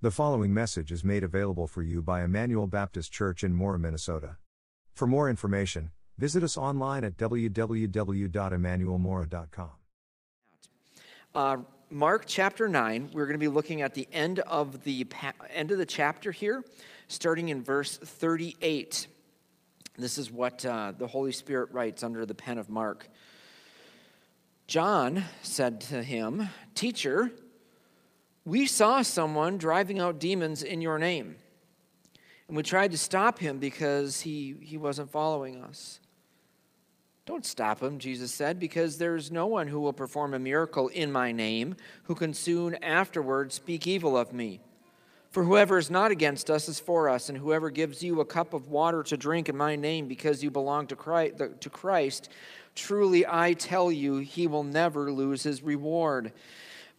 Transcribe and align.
The 0.00 0.12
following 0.12 0.54
message 0.54 0.92
is 0.92 1.02
made 1.02 1.24
available 1.24 1.66
for 1.66 1.82
you 1.82 2.00
by 2.00 2.22
Emmanuel 2.22 2.68
Baptist 2.68 3.10
Church 3.10 3.42
in 3.42 3.52
Mora, 3.52 3.80
Minnesota. 3.80 4.36
For 4.94 5.08
more 5.08 5.28
information, 5.28 5.90
visit 6.16 6.44
us 6.44 6.56
online 6.56 7.02
at 7.02 7.16
www.emmanuelmora.com. 7.16 9.70
Uh, 11.34 11.56
Mark 11.90 12.24
chapter 12.28 12.68
9, 12.68 13.10
we're 13.12 13.24
going 13.24 13.34
to 13.34 13.40
be 13.40 13.48
looking 13.48 13.82
at 13.82 13.94
the 13.94 14.06
end 14.12 14.38
of 14.38 14.84
the 14.84 15.02
pa- 15.02 15.32
end 15.52 15.72
of 15.72 15.78
the 15.78 15.86
chapter 15.86 16.30
here, 16.30 16.62
starting 17.08 17.48
in 17.48 17.64
verse 17.64 17.96
38. 17.96 19.08
This 19.96 20.16
is 20.16 20.30
what 20.30 20.64
uh, 20.64 20.92
the 20.96 21.08
Holy 21.08 21.32
Spirit 21.32 21.72
writes 21.72 22.04
under 22.04 22.24
the 22.24 22.36
pen 22.36 22.58
of 22.58 22.70
Mark. 22.70 23.08
John 24.68 25.24
said 25.42 25.80
to 25.80 26.04
him, 26.04 26.50
Teacher, 26.76 27.32
we 28.48 28.64
saw 28.66 29.02
someone 29.02 29.58
driving 29.58 30.00
out 30.00 30.18
demons 30.18 30.62
in 30.62 30.80
your 30.80 30.98
name. 30.98 31.36
And 32.48 32.56
we 32.56 32.62
tried 32.62 32.92
to 32.92 32.98
stop 32.98 33.38
him 33.38 33.58
because 33.58 34.22
he, 34.22 34.56
he 34.62 34.78
wasn't 34.78 35.10
following 35.10 35.62
us. 35.62 36.00
Don't 37.26 37.44
stop 37.44 37.82
him, 37.82 37.98
Jesus 37.98 38.32
said, 38.32 38.58
because 38.58 38.96
there's 38.96 39.30
no 39.30 39.46
one 39.46 39.68
who 39.68 39.80
will 39.80 39.92
perform 39.92 40.32
a 40.32 40.38
miracle 40.38 40.88
in 40.88 41.12
my 41.12 41.30
name 41.30 41.76
who 42.04 42.14
can 42.14 42.32
soon 42.32 42.74
afterward 42.76 43.52
speak 43.52 43.86
evil 43.86 44.16
of 44.16 44.32
me. 44.32 44.60
For 45.30 45.44
whoever 45.44 45.76
is 45.76 45.90
not 45.90 46.10
against 46.10 46.48
us 46.48 46.70
is 46.70 46.80
for 46.80 47.10
us, 47.10 47.28
and 47.28 47.36
whoever 47.36 47.68
gives 47.68 48.02
you 48.02 48.22
a 48.22 48.24
cup 48.24 48.54
of 48.54 48.68
water 48.68 49.02
to 49.02 49.16
drink 49.18 49.50
in 49.50 49.58
my 49.58 49.76
name 49.76 50.08
because 50.08 50.42
you 50.42 50.50
belong 50.50 50.86
to 50.86 50.96
Christ, 50.96 51.34
to 51.60 51.68
Christ 51.68 52.30
truly 52.74 53.26
I 53.26 53.52
tell 53.52 53.92
you, 53.92 54.18
he 54.18 54.46
will 54.46 54.64
never 54.64 55.12
lose 55.12 55.42
his 55.42 55.62
reward. 55.62 56.32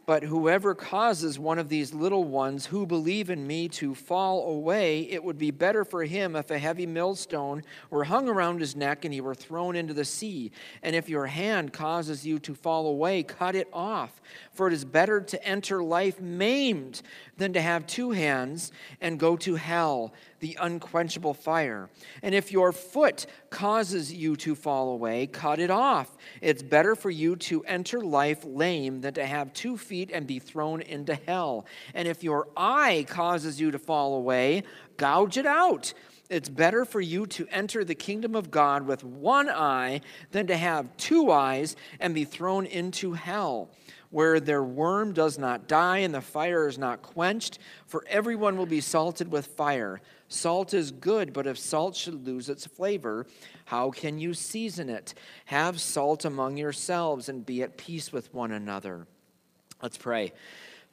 But 0.09 0.23
whoever 0.23 0.73
causes 0.73 1.37
one 1.37 1.59
of 1.59 1.69
these 1.69 1.93
little 1.93 2.23
ones 2.23 2.65
who 2.65 2.87
believe 2.87 3.29
in 3.29 3.45
me 3.45 3.67
to 3.67 3.93
fall 3.93 4.49
away, 4.49 5.01
it 5.01 5.23
would 5.23 5.37
be 5.37 5.51
better 5.51 5.85
for 5.85 6.03
him 6.03 6.35
if 6.35 6.49
a 6.49 6.57
heavy 6.57 6.87
millstone 6.87 7.61
were 7.91 8.05
hung 8.05 8.27
around 8.27 8.59
his 8.59 8.75
neck 8.75 9.05
and 9.05 9.13
he 9.13 9.21
were 9.21 9.35
thrown 9.35 9.75
into 9.75 9.93
the 9.93 10.03
sea. 10.03 10.51
And 10.81 10.95
if 10.95 11.09
your 11.09 11.27
hand 11.27 11.73
causes 11.73 12.25
you 12.25 12.39
to 12.39 12.55
fall 12.55 12.87
away, 12.87 13.21
cut 13.21 13.53
it 13.53 13.67
off. 13.71 14.19
For 14.51 14.65
it 14.65 14.73
is 14.73 14.83
better 14.83 15.21
to 15.21 15.47
enter 15.47 15.83
life 15.83 16.19
maimed 16.19 17.03
than 17.37 17.53
to 17.53 17.61
have 17.61 17.85
two 17.85 18.09
hands 18.09 18.71
and 18.99 19.19
go 19.19 19.37
to 19.37 19.57
hell 19.57 20.11
the 20.39 20.57
unquenchable 20.59 21.33
fire. 21.33 21.89
And 22.21 22.33
if 22.33 22.51
your 22.51 22.71
foot 22.71 23.25
causes 23.49 24.13
you 24.13 24.35
to 24.37 24.55
fall 24.55 24.91
away, 24.91 25.27
cut 25.27 25.59
it 25.59 25.69
off. 25.69 26.17
It's 26.41 26.63
better 26.63 26.95
for 26.95 27.09
you 27.09 27.35
to 27.37 27.63
enter 27.63 28.01
life 28.01 28.43
lame 28.45 29.01
than 29.01 29.13
to 29.15 29.25
have 29.25 29.53
two 29.53 29.77
feet 29.77 30.11
and 30.13 30.27
be 30.27 30.39
thrown 30.39 30.81
into 30.81 31.15
hell. 31.15 31.65
And 31.93 32.07
if 32.07 32.23
your 32.23 32.47
eye 32.55 33.05
causes 33.07 33.59
you 33.59 33.71
to 33.71 33.79
fall 33.79 34.15
away, 34.15 34.63
gouge 34.97 35.37
it 35.37 35.45
out. 35.45 35.93
It's 36.29 36.49
better 36.49 36.85
for 36.85 37.01
you 37.01 37.25
to 37.25 37.47
enter 37.49 37.83
the 37.83 37.95
kingdom 37.95 38.35
of 38.35 38.51
God 38.51 38.85
with 38.85 39.03
one 39.03 39.49
eye 39.49 40.01
than 40.31 40.45
to 40.47 40.57
have 40.57 40.95
two 40.97 41.31
eyes 41.31 41.75
and 41.99 42.13
be 42.13 42.23
thrown 42.23 42.67
into 42.67 43.13
hell 43.13 43.69
where 44.11 44.39
their 44.39 44.63
worm 44.63 45.13
does 45.13 45.37
not 45.37 45.67
die 45.67 45.99
and 45.99 46.13
the 46.13 46.21
fire 46.21 46.67
is 46.67 46.77
not 46.77 47.01
quenched, 47.01 47.59
for 47.85 48.03
everyone 48.07 48.57
will 48.57 48.65
be 48.65 48.81
salted 48.81 49.31
with 49.31 49.45
fire. 49.45 50.01
Salt 50.29 50.75
is 50.75 50.91
good, 50.91 51.33
but 51.33 51.47
if 51.47 51.57
salt 51.57 51.95
should 51.95 52.25
lose 52.25 52.49
its 52.49 52.67
flavor, 52.67 53.25
how 53.65 53.89
can 53.89 54.19
you 54.19 54.35
season 54.35 54.87
it? 54.87 55.15
Have 55.45 55.81
salt 55.81 56.23
among 56.23 56.55
yourselves 56.55 57.29
and 57.29 57.45
be 57.45 57.63
at 57.63 57.77
peace 57.77 58.13
with 58.13 58.31
one 58.33 58.51
another. 58.51 59.07
Let's 59.81 59.97
pray. 59.97 60.33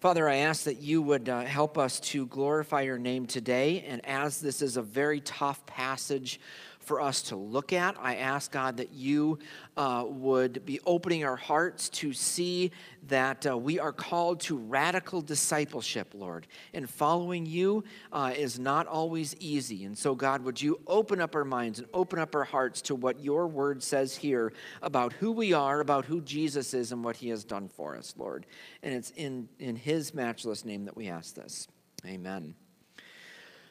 Father, 0.01 0.29
I 0.29 0.37
ask 0.37 0.65
that 0.65 0.81
you 0.81 1.03
would 1.03 1.29
uh, 1.29 1.43
help 1.43 1.77
us 1.77 2.01
to 2.01 2.27
glorify 2.27 2.83
your 2.83 2.99
name 2.99 3.27
today. 3.27 3.85
And 3.87 4.05
as 4.07 4.41
this 4.41 4.63
is 4.63 4.77
a 4.77 4.83
very 4.83 5.21
tough 5.21 5.65
passage 5.67 6.41
for 6.87 7.01
us 7.01 7.21
to 7.21 7.37
look 7.37 7.73
at. 7.73 7.97
I 8.01 8.15
ask, 8.17 8.53
God, 8.53 8.77
that 8.77 8.93
you 8.93 9.41
uh, 9.77 10.05
would 10.07 10.65
be 10.65 10.79
opening 10.87 11.25
our 11.25 11.35
hearts 11.35 11.89
to 11.89 12.13
see 12.13 12.71
that 13.09 13.45
uh, 13.45 13.59
we 13.59 13.81
are 13.81 13.93
called 13.93 14.39
to 14.43 14.57
radical 14.57 15.21
discipleship, 15.21 16.15
Lord. 16.15 16.47
And 16.73 16.89
following 16.89 17.45
you 17.45 17.83
uh, 18.13 18.35
is 18.37 18.61
not 18.61 18.87
always 18.87 19.35
easy. 19.41 19.85
And 19.85 19.99
so, 19.99 20.15
God, 20.15 20.45
would 20.45 20.63
you 20.63 20.81
open 20.87 21.21
up 21.21 21.35
our 21.35 21.45
minds 21.45 21.81
and 21.81 21.89
open 21.93 22.21
up 22.21 22.37
our 22.37 22.45
hearts 22.45 22.81
to 22.83 22.95
what 22.95 23.19
your 23.19 23.49
word 23.49 23.83
says 23.83 24.15
here 24.15 24.53
about 24.81 25.13
who 25.15 25.33
we 25.33 25.53
are, 25.53 25.81
about 25.81 26.05
who 26.05 26.21
Jesus 26.21 26.73
is, 26.73 26.93
and 26.93 27.03
what 27.03 27.17
he 27.17 27.31
has 27.31 27.45
done 27.45 27.69
for 27.69 27.97
us, 27.97 28.15
Lord. 28.17 28.47
And 28.85 28.95
it's 28.95 29.11
in, 29.11 29.49
in 29.59 29.75
his 29.75 30.15
matchless 30.15 30.65
name 30.65 30.85
that 30.85 30.97
we 30.97 31.09
ask 31.09 31.35
this. 31.35 31.67
Amen. 32.07 32.55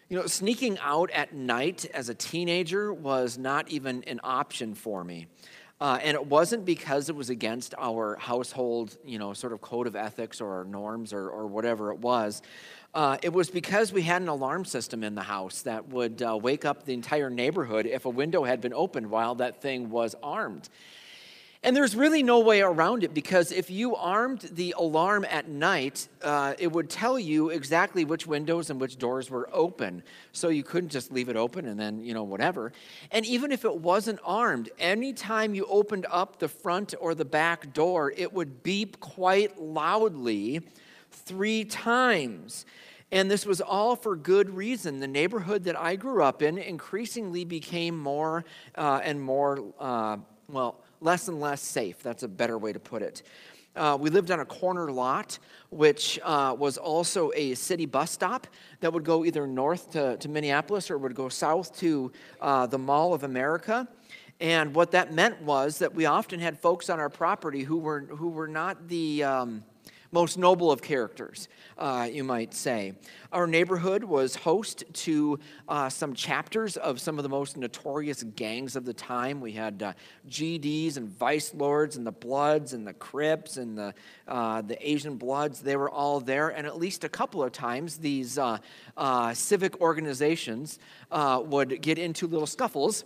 You 0.08 0.20
know, 0.20 0.28
sneaking 0.28 0.78
out 0.84 1.10
at 1.10 1.34
night 1.34 1.86
as 1.92 2.10
a 2.10 2.14
teenager 2.14 2.94
was 2.94 3.40
not 3.40 3.70
even 3.70 4.04
an 4.04 4.20
option 4.24 4.76
for 4.76 5.04
me. 5.04 5.26
Uh, 5.82 5.98
and 6.04 6.14
it 6.14 6.28
wasn't 6.28 6.64
because 6.64 7.10
it 7.10 7.16
was 7.16 7.32
against 7.32 7.74
our 7.80 8.16
household, 8.18 8.98
you 9.04 9.18
know, 9.18 9.34
sort 9.34 9.52
of 9.52 9.62
code 9.62 9.88
of 9.88 9.96
ethics 9.96 10.40
or 10.42 10.64
norms 10.66 11.12
or, 11.12 11.28
or 11.30 11.48
whatever 11.48 11.92
it 11.92 11.98
was. 11.98 12.44
Uh, 12.94 13.18
it 13.24 13.34
was 13.34 13.50
because 13.50 13.92
we 13.92 14.04
had 14.04 14.22
an 14.22 14.28
alarm 14.28 14.64
system 14.64 15.04
in 15.04 15.16
the 15.16 15.24
house 15.24 15.64
that 15.64 15.88
would 15.90 16.22
uh, 16.22 16.38
wake 16.40 16.66
up 16.66 16.86
the 16.86 16.94
entire 16.94 17.32
neighborhood 17.32 17.88
if 17.88 18.06
a 18.06 18.10
window 18.10 18.44
had 18.44 18.62
been 18.62 18.74
opened 18.74 19.10
while 19.10 19.34
that 19.34 19.60
thing 19.60 19.90
was 19.90 20.16
armed. 20.22 20.70
And 21.66 21.76
there's 21.76 21.96
really 21.96 22.22
no 22.22 22.42
way 22.42 22.62
around 22.62 23.03
it 23.03 23.12
because 23.12 23.52
if 23.52 23.72
you 23.72 23.96
armed 23.96 24.42
the 24.52 24.76
alarm 24.78 25.26
at 25.28 25.48
night, 25.48 26.08
uh, 26.22 26.53
it 26.59 26.72
would 26.72 26.92
tell 26.92 27.18
you 27.18 27.50
exactly 27.50 28.06
which 28.06 28.28
windows 28.28 28.70
and 28.70 28.80
which 28.80 29.00
doors 29.00 29.31
were 29.31 29.50
open. 29.52 30.04
So 30.31 30.50
you 30.50 30.62
couldn't 30.62 30.90
just 30.90 31.12
leave 31.12 31.28
it 31.28 31.36
open 31.36 31.66
and 31.66 31.80
then, 31.80 32.04
you 32.04 32.14
know, 32.14 32.22
whatever. 32.22 32.72
And 33.09 33.25
even 33.25 33.52
if 33.52 33.66
it 33.66 33.78
wasn't 33.78 34.20
armed, 34.24 34.70
anytime 34.78 35.56
you 35.56 35.66
opened 35.66 36.06
up 36.12 36.38
the 36.38 36.48
front 36.48 36.94
or 37.00 37.16
the 37.16 37.25
back 37.25 37.74
door, 37.74 38.14
it 38.16 38.31
would 38.31 38.62
beep 38.62 39.00
quite 39.00 39.59
loudly 39.59 40.62
three 41.09 41.66
times. 41.66 42.68
And 43.12 43.31
this 43.31 43.44
was 43.44 43.59
all 43.59 43.96
for 43.96 44.16
good 44.16 44.52
reason. 44.52 45.00
The 45.00 45.08
neighborhood 45.08 45.64
that 45.64 45.80
I 45.80 45.96
grew 45.96 46.22
up 46.22 46.44
in 46.44 46.59
increasingly 46.59 47.44
became 47.44 47.98
more 47.98 48.46
uh, 48.75 49.02
and 49.04 49.20
more, 49.20 49.74
uh, 49.80 50.18
well, 50.48 50.84
less 51.06 51.30
and 51.30 51.40
less 51.40 51.62
safe. 51.62 52.04
That's 52.04 52.24
a 52.24 52.28
better 52.28 52.58
way 52.58 52.74
to 52.74 52.80
put 52.80 53.02
it. 53.02 53.24
Uh, 53.76 53.98
we 54.00 54.10
lived 54.10 54.32
on 54.32 54.40
a 54.40 54.46
corner 54.46 54.90
lot, 54.92 55.38
which 55.70 56.20
uh, 56.24 56.56
was 56.58 56.78
also 56.78 57.32
a 57.36 57.56
city 57.56 57.86
bus 57.86 58.12
stop 58.12 58.48
that 58.80 58.92
would 58.92 59.04
go 59.04 59.26
either 59.26 59.46
north 59.46 59.92
to, 59.92 60.18
to 60.18 60.30
Minneapolis 60.30 60.90
or 60.90 60.98
would 60.98 61.16
go 61.16 61.30
south 61.30 61.78
to 61.80 62.12
uh, 62.42 62.66
the 62.66 62.78
Mall 62.78 63.14
of 63.14 63.24
America. 63.24 63.88
And 64.40 64.74
what 64.74 64.92
that 64.92 65.14
meant 65.14 65.42
was 65.42 65.80
that 65.80 65.94
we 65.94 66.06
often 66.06 66.40
had 66.40 66.60
folks 66.60 66.90
on 66.90 67.00
our 67.00 67.10
property 67.10 67.64
who 67.64 67.78
were, 67.78 68.02
who 68.02 68.30
were 68.30 68.48
not 68.48 68.88
the. 68.90 69.24
Um, 69.24 69.64
most 70.16 70.38
noble 70.38 70.72
of 70.72 70.81
characters, 70.81 71.50
uh, 71.78 72.08
you 72.09 72.24
might 72.24 72.53
say. 72.53 72.94
Our 73.34 73.48
neighborhood 73.48 74.02
was 74.02 74.34
host 74.34 74.86
to 74.94 75.38
uh, 75.68 75.90
some 75.90 76.14
chapters 76.14 76.78
of 76.78 77.02
some 77.02 77.20
of 77.20 77.24
the 77.24 77.30
most 77.30 77.58
notorious 77.58 78.24
gangs 78.24 78.78
of 78.78 78.86
the 78.86 78.94
time. 78.94 79.42
We 79.42 79.52
had 79.52 79.84
uh, 79.84 79.92
GDs 80.30 80.96
and 80.96 81.09
Vice 81.09 81.54
Lords 81.54 81.98
and 81.98 82.08
the 82.08 82.14
Bloods 82.14 82.72
and 82.72 82.88
the 82.88 82.94
Crips 82.94 83.58
and 83.58 83.78
the, 83.78 83.94
uh, 84.25 84.62
the 84.62 84.78
Asian 84.90 85.18
Bloods. 85.18 85.59
They 85.59 85.75
were 85.75 85.90
all 85.90 86.22
there. 86.22 86.48
And 86.48 86.66
at 86.66 86.80
least 86.80 87.04
a 87.04 87.09
couple 87.09 87.44
of 87.44 87.52
times, 87.52 87.98
these 87.98 88.38
uh, 88.38 88.59
uh, 88.96 89.34
civic 89.34 89.81
organizations 89.81 90.80
would 91.12 91.81
get 91.81 92.00
into 92.00 92.25
little 92.25 92.48
scuffles 92.48 93.04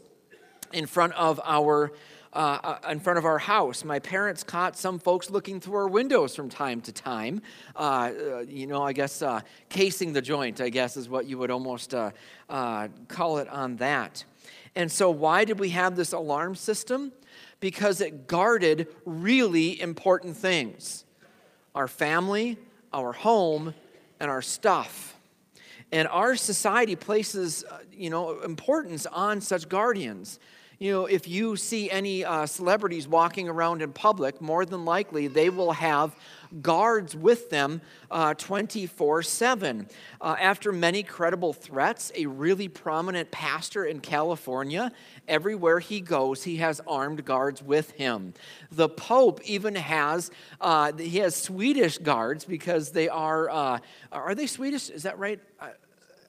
in 0.73 0.85
front 0.85 1.13
of 1.13 1.41
our 1.43 1.91
uh, 2.31 2.59
uh, 2.63 2.91
in 2.91 2.99
front 2.99 3.17
of 3.17 3.25
our 3.25 3.39
house. 3.39 3.83
My 3.83 3.97
parents 3.97 4.43
caught 4.43 4.77
some 4.77 4.99
folks 4.99 5.31
looking 5.31 5.59
through 5.59 5.75
our 5.75 5.87
windows 5.87 6.35
from 6.35 6.47
time 6.47 6.79
to 6.81 6.91
time. 6.91 7.41
Uh, 7.75 7.79
uh 7.79 8.39
you 8.47 8.67
know, 8.67 8.83
I 8.83 8.93
guess 8.93 9.23
uh, 9.23 9.41
casing 9.69 10.13
the 10.13 10.21
joint, 10.21 10.61
I 10.61 10.69
guess, 10.69 10.95
is 10.95 11.09
what 11.09 11.25
you 11.25 11.39
would 11.39 11.49
almost 11.49 11.95
uh, 11.95 12.11
call 13.07 13.39
it 13.39 13.47
on 13.49 13.77
that. 13.77 14.23
And 14.75 14.91
so, 14.91 15.09
why 15.09 15.43
did 15.43 15.59
we 15.59 15.69
have 15.69 15.95
this 15.95 16.13
alarm 16.13 16.53
system? 16.53 17.13
Because 17.59 17.99
it 17.99 18.27
guarded 18.27 18.87
really 19.05 19.81
important 19.81 20.37
things 20.37 21.05
our 21.73 21.87
family, 21.87 22.57
our 22.93 23.11
home, 23.11 23.73
and 24.19 24.29
our 24.29 24.43
stuff. 24.43 25.15
And 25.91 26.07
our 26.09 26.35
society 26.35 26.95
places, 26.95 27.63
you 27.91 28.11
know, 28.11 28.41
importance 28.41 29.07
on 29.07 29.41
such 29.41 29.67
guardians 29.67 30.39
You 30.79 30.93
know, 30.93 31.05
if 31.07 31.27
you 31.27 31.57
see 31.57 31.91
any 31.91 32.23
uh, 32.23 32.45
celebrities 32.45 33.05
walking 33.05 33.49
around 33.49 33.81
in 33.81 33.91
public, 33.91 34.39
more 34.39 34.65
than 34.65 34.85
likely 34.85 35.27
they 35.27 35.49
will 35.49 35.73
have 35.73 36.15
guards 36.61 37.13
with 37.17 37.49
them 37.49 37.81
uh, 38.09 38.33
24 38.35 39.19
uh, 39.19 39.21
7. 39.21 39.87
Uh, 40.21 40.35
after 40.39 40.71
many 40.71 41.03
credible 41.03 41.51
threats, 41.51 42.13
a 42.15 42.27
really 42.27 42.69
prominent 42.69 43.29
pastor 43.29 43.83
in 43.83 43.99
California, 43.99 44.93
everywhere 45.27 45.79
he 45.79 45.99
goes, 45.99 46.45
he 46.45 46.55
has 46.57 46.79
armed 46.87 47.25
guards 47.25 47.61
with 47.61 47.91
him. 47.91 48.33
The 48.71 48.87
Pope 48.87 49.41
even 49.43 49.75
has, 49.75 50.31
uh, 50.61 50.93
he 50.93 51.17
has 51.17 51.35
Swedish 51.35 51.97
guards 51.97 52.45
because 52.45 52.91
they 52.91 53.09
are, 53.09 53.49
uh, 53.49 53.79
are 54.13 54.33
they 54.33 54.47
Swedish? 54.47 54.89
Is 54.89 55.03
that 55.03 55.19
right? 55.19 55.41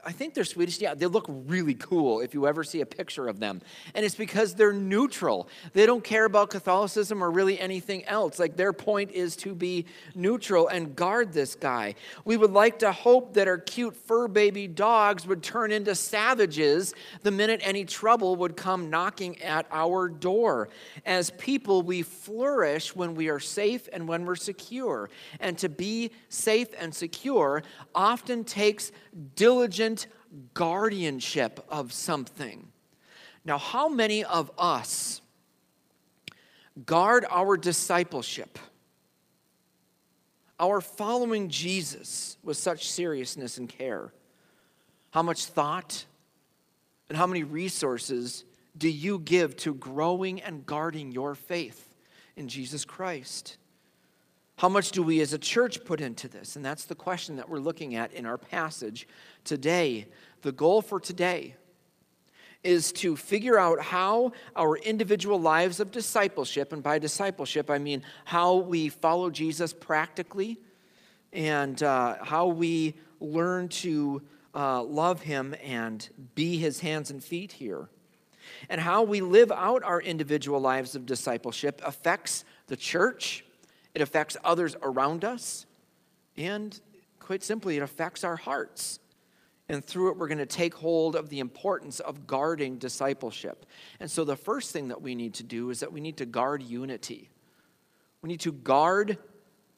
I 0.04 0.12
think 0.12 0.34
they're 0.34 0.44
Swedish. 0.44 0.80
Yeah, 0.80 0.94
they 0.94 1.06
look 1.06 1.26
really 1.28 1.74
cool 1.74 2.20
if 2.20 2.32
you 2.32 2.46
ever 2.46 2.64
see 2.64 2.80
a 2.80 2.86
picture 2.86 3.28
of 3.28 3.40
them. 3.40 3.60
And 3.94 4.04
it's 4.04 4.14
because 4.14 4.54
they're 4.54 4.72
neutral. 4.72 5.48
They 5.72 5.84
don't 5.86 6.02
care 6.04 6.24
about 6.24 6.50
Catholicism 6.50 7.22
or 7.22 7.30
really 7.30 7.58
anything 7.58 8.04
else. 8.04 8.38
Like 8.38 8.56
their 8.56 8.72
point 8.72 9.10
is 9.10 9.36
to 9.36 9.54
be 9.54 9.86
neutral 10.14 10.68
and 10.68 10.96
guard 10.96 11.32
this 11.32 11.54
guy. 11.54 11.96
We 12.24 12.36
would 12.36 12.52
like 12.52 12.78
to 12.80 12.92
hope 12.92 13.34
that 13.34 13.48
our 13.48 13.58
cute 13.58 13.96
fur 13.96 14.28
baby 14.28 14.66
dogs 14.66 15.26
would 15.26 15.42
turn 15.42 15.72
into 15.72 15.94
savages 15.94 16.94
the 17.22 17.30
minute 17.30 17.60
any 17.62 17.84
trouble 17.84 18.36
would 18.36 18.56
come 18.56 18.90
knocking 18.90 19.40
at 19.42 19.66
our 19.70 20.08
door. 20.08 20.68
As 21.04 21.30
people, 21.30 21.82
we 21.82 22.02
flourish 22.02 22.94
when 22.96 23.14
we 23.14 23.28
are 23.28 23.40
safe 23.40 23.88
and 23.92 24.08
when 24.08 24.24
we're 24.24 24.36
secure. 24.36 25.10
And 25.40 25.58
to 25.58 25.68
be 25.68 26.12
safe 26.28 26.68
and 26.78 26.94
secure 26.94 27.62
often 27.94 28.44
takes 28.44 28.92
diligent 29.34 29.89
guardianship 30.54 31.64
of 31.68 31.92
something. 31.92 32.68
Now, 33.44 33.58
how 33.58 33.88
many 33.88 34.24
of 34.24 34.50
us 34.58 35.20
guard 36.86 37.24
our 37.30 37.56
discipleship, 37.56 38.58
our 40.58 40.80
following 40.80 41.48
Jesus 41.48 42.36
with 42.42 42.56
such 42.56 42.88
seriousness 42.90 43.58
and 43.58 43.68
care? 43.68 44.12
How 45.10 45.22
much 45.22 45.46
thought 45.46 46.04
and 47.08 47.18
how 47.18 47.26
many 47.26 47.42
resources 47.42 48.44
do 48.76 48.88
you 48.88 49.18
give 49.18 49.56
to 49.58 49.74
growing 49.74 50.40
and 50.40 50.64
guarding 50.64 51.10
your 51.10 51.34
faith 51.34 51.94
in 52.36 52.46
Jesus 52.46 52.84
Christ? 52.84 53.56
How 54.60 54.68
much 54.68 54.90
do 54.90 55.02
we 55.02 55.22
as 55.22 55.32
a 55.32 55.38
church 55.38 55.86
put 55.86 56.02
into 56.02 56.28
this? 56.28 56.54
And 56.54 56.62
that's 56.62 56.84
the 56.84 56.94
question 56.94 57.36
that 57.36 57.48
we're 57.48 57.60
looking 57.60 57.94
at 57.94 58.12
in 58.12 58.26
our 58.26 58.36
passage 58.36 59.08
today. 59.42 60.06
The 60.42 60.52
goal 60.52 60.82
for 60.82 61.00
today 61.00 61.54
is 62.62 62.92
to 62.92 63.16
figure 63.16 63.58
out 63.58 63.80
how 63.80 64.32
our 64.54 64.76
individual 64.76 65.40
lives 65.40 65.80
of 65.80 65.90
discipleship, 65.90 66.74
and 66.74 66.82
by 66.82 66.98
discipleship, 66.98 67.70
I 67.70 67.78
mean 67.78 68.02
how 68.26 68.56
we 68.56 68.90
follow 68.90 69.30
Jesus 69.30 69.72
practically 69.72 70.58
and 71.32 71.82
uh, 71.82 72.22
how 72.22 72.48
we 72.48 72.96
learn 73.18 73.68
to 73.68 74.20
uh, 74.54 74.82
love 74.82 75.22
him 75.22 75.54
and 75.64 76.06
be 76.34 76.58
his 76.58 76.80
hands 76.80 77.10
and 77.10 77.24
feet 77.24 77.52
here. 77.52 77.88
And 78.68 78.78
how 78.78 79.04
we 79.04 79.22
live 79.22 79.50
out 79.50 79.82
our 79.84 80.02
individual 80.02 80.60
lives 80.60 80.94
of 80.94 81.06
discipleship 81.06 81.80
affects 81.82 82.44
the 82.66 82.76
church 82.76 83.46
it 83.94 84.02
affects 84.02 84.36
others 84.44 84.76
around 84.82 85.24
us, 85.24 85.66
and 86.36 86.78
quite 87.18 87.42
simply, 87.42 87.76
it 87.76 87.82
affects 87.82 88.24
our 88.24 88.36
hearts. 88.36 88.98
And 89.68 89.84
through 89.84 90.10
it, 90.10 90.16
we're 90.16 90.26
going 90.26 90.38
to 90.38 90.46
take 90.46 90.74
hold 90.74 91.14
of 91.14 91.28
the 91.28 91.38
importance 91.38 92.00
of 92.00 92.26
guarding 92.26 92.76
discipleship. 92.76 93.66
And 94.00 94.10
so, 94.10 94.24
the 94.24 94.34
first 94.34 94.72
thing 94.72 94.88
that 94.88 95.00
we 95.00 95.14
need 95.14 95.34
to 95.34 95.44
do 95.44 95.70
is 95.70 95.78
that 95.78 95.92
we 95.92 96.00
need 96.00 96.16
to 96.16 96.26
guard 96.26 96.62
unity. 96.62 97.30
We 98.20 98.28
need 98.28 98.40
to 98.40 98.52
guard 98.52 99.16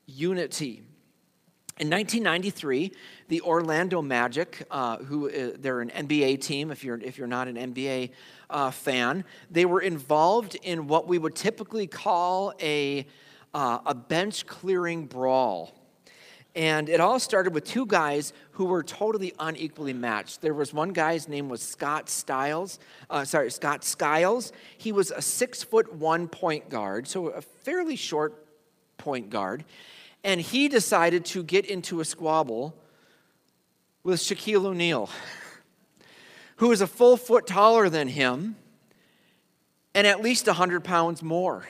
unity. 0.07 0.83
In 1.79 1.91
1993, 1.91 2.93
the 3.29 3.41
Orlando 3.43 4.03
Magic, 4.03 4.65
uh, 4.71 4.99
who 4.99 5.29
uh, 5.29 5.57
they're 5.59 5.81
an 5.81 5.91
NBA 5.91 6.41
team, 6.41 6.71
if 6.71 6.85
you're, 6.85 6.99
if 6.99 7.19
you're 7.19 7.27
not 7.27 7.49
an 7.49 7.57
NBA 7.57 8.11
uh, 8.51 8.71
fan, 8.71 9.25
they 9.51 9.65
were 9.65 9.81
involved 9.81 10.55
in 10.63 10.87
what 10.87 11.09
we 11.09 11.19
would 11.19 11.35
typically 11.35 11.87
call 11.87 12.53
a 12.61 13.07
uh, 13.55 13.79
a 13.87 13.95
bench 13.95 14.47
clearing 14.47 15.07
brawl. 15.07 15.75
And 16.55 16.91
it 16.91 17.01
all 17.01 17.19
started 17.19 17.55
with 17.55 17.65
two 17.65 17.87
guys 17.87 18.35
who 18.53 18.67
were 18.67 18.83
totally 18.83 19.33
unequally 19.39 19.95
matched. 19.95 20.43
There 20.43 20.53
was 20.53 20.75
one 20.75 20.91
guy's 20.91 21.27
name 21.27 21.49
was 21.49 21.63
Scott 21.63 22.11
Styles, 22.11 22.79
uh, 23.09 23.25
sorry, 23.25 23.51
Scott 23.51 23.85
Skiles. 23.85 24.53
He 24.77 24.93
was 24.93 25.11
a 25.11 25.23
six 25.23 25.63
foot 25.63 25.95
one 25.95 26.29
point 26.29 26.69
guard, 26.69 27.09
so 27.09 27.29
a 27.29 27.41
fairly 27.41 27.97
short 27.97 28.47
point 28.99 29.31
guard. 29.31 29.65
And 30.25 30.41
he 30.41 30.69
decided 30.69 31.25
to 31.27 31.43
get 31.43 31.65
into 31.65 32.01
a 32.01 32.05
squabble 32.05 32.77
with 34.05 34.21
Shaquille 34.21 34.67
O'Neal, 34.67 35.09
who 36.57 36.71
is 36.71 36.83
a 36.83 36.87
full 36.87 37.17
foot 37.17 37.47
taller 37.47 37.89
than 37.89 38.09
him 38.09 38.57
and 39.95 40.07
at 40.07 40.23
least 40.23 40.47
100 40.47 40.85
pounds 40.85 41.23
more. 41.23 41.67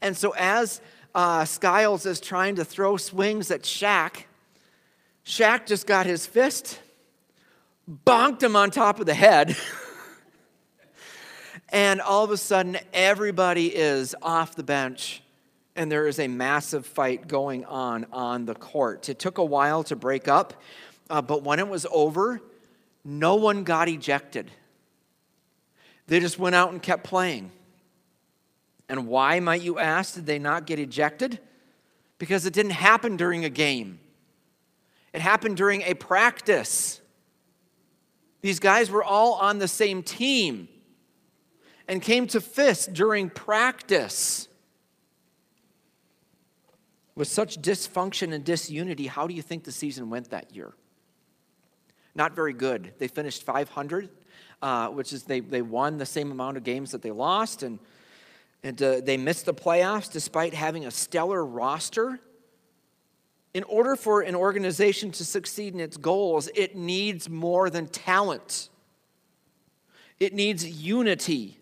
And 0.00 0.16
so, 0.16 0.34
as 0.36 0.80
uh, 1.14 1.44
Skiles 1.44 2.06
is 2.06 2.20
trying 2.20 2.56
to 2.56 2.64
throw 2.64 2.96
swings 2.96 3.50
at 3.50 3.62
Shaq, 3.62 4.24
Shaq 5.24 5.66
just 5.66 5.86
got 5.86 6.06
his 6.06 6.26
fist, 6.26 6.80
bonked 7.88 8.42
him 8.42 8.56
on 8.56 8.70
top 8.70 9.00
of 9.00 9.06
the 9.06 9.14
head. 9.14 9.56
and 11.70 12.00
all 12.00 12.24
of 12.24 12.30
a 12.30 12.36
sudden, 12.36 12.78
everybody 12.92 13.74
is 13.74 14.14
off 14.22 14.54
the 14.54 14.62
bench 14.62 15.22
and 15.76 15.90
there 15.90 16.06
is 16.06 16.18
a 16.18 16.28
massive 16.28 16.86
fight 16.86 17.26
going 17.26 17.64
on 17.64 18.06
on 18.12 18.44
the 18.44 18.54
court. 18.54 19.08
It 19.08 19.18
took 19.18 19.38
a 19.38 19.44
while 19.44 19.82
to 19.84 19.96
break 19.96 20.28
up, 20.28 20.54
uh, 21.10 21.22
but 21.22 21.42
when 21.42 21.58
it 21.58 21.68
was 21.68 21.86
over, 21.90 22.40
no 23.04 23.34
one 23.34 23.64
got 23.64 23.88
ejected. 23.88 24.50
They 26.06 26.20
just 26.20 26.38
went 26.38 26.54
out 26.54 26.70
and 26.70 26.82
kept 26.82 27.04
playing. 27.04 27.50
And 28.88 29.06
why, 29.06 29.40
might 29.40 29.62
you 29.62 29.78
ask, 29.78 30.14
did 30.14 30.26
they 30.26 30.38
not 30.38 30.66
get 30.66 30.78
ejected? 30.78 31.40
Because 32.18 32.46
it 32.46 32.52
didn't 32.52 32.72
happen 32.72 33.16
during 33.16 33.44
a 33.44 33.50
game, 33.50 34.00
it 35.12 35.20
happened 35.20 35.56
during 35.56 35.82
a 35.82 35.94
practice. 35.94 37.00
These 38.40 38.60
guys 38.60 38.90
were 38.90 39.02
all 39.02 39.34
on 39.34 39.58
the 39.58 39.68
same 39.68 40.02
team 40.02 40.68
and 41.88 42.02
came 42.02 42.26
to 42.26 42.42
fists 42.42 42.86
during 42.86 43.30
practice. 43.30 44.48
With 47.14 47.28
such 47.28 47.62
dysfunction 47.62 48.34
and 48.34 48.44
disunity, 48.44 49.06
how 49.06 49.26
do 49.26 49.34
you 49.34 49.40
think 49.40 49.64
the 49.64 49.72
season 49.72 50.10
went 50.10 50.30
that 50.30 50.54
year? 50.54 50.74
Not 52.14 52.34
very 52.34 52.52
good. 52.52 52.92
They 52.98 53.08
finished 53.08 53.44
500, 53.44 54.08
uh, 54.60 54.88
which 54.88 55.12
is 55.12 55.22
they, 55.22 55.40
they 55.40 55.62
won 55.62 55.96
the 55.96 56.06
same 56.06 56.30
amount 56.30 56.56
of 56.56 56.64
games 56.64 56.90
that 56.90 57.02
they 57.02 57.12
lost, 57.12 57.62
and 57.62 57.78
and 58.64 58.82
uh, 58.82 59.00
they 59.00 59.18
missed 59.18 59.44
the 59.44 59.54
playoffs 59.54 60.10
despite 60.10 60.54
having 60.54 60.86
a 60.86 60.90
stellar 60.90 61.44
roster. 61.44 62.18
In 63.52 63.62
order 63.64 63.94
for 63.94 64.22
an 64.22 64.34
organization 64.34 65.12
to 65.12 65.24
succeed 65.24 65.74
in 65.74 65.80
its 65.80 65.98
goals, 65.98 66.48
it 66.54 66.74
needs 66.74 67.28
more 67.28 67.68
than 67.68 67.86
talent. 67.86 68.70
It 70.18 70.32
needs 70.32 70.66
unity. 70.66 71.58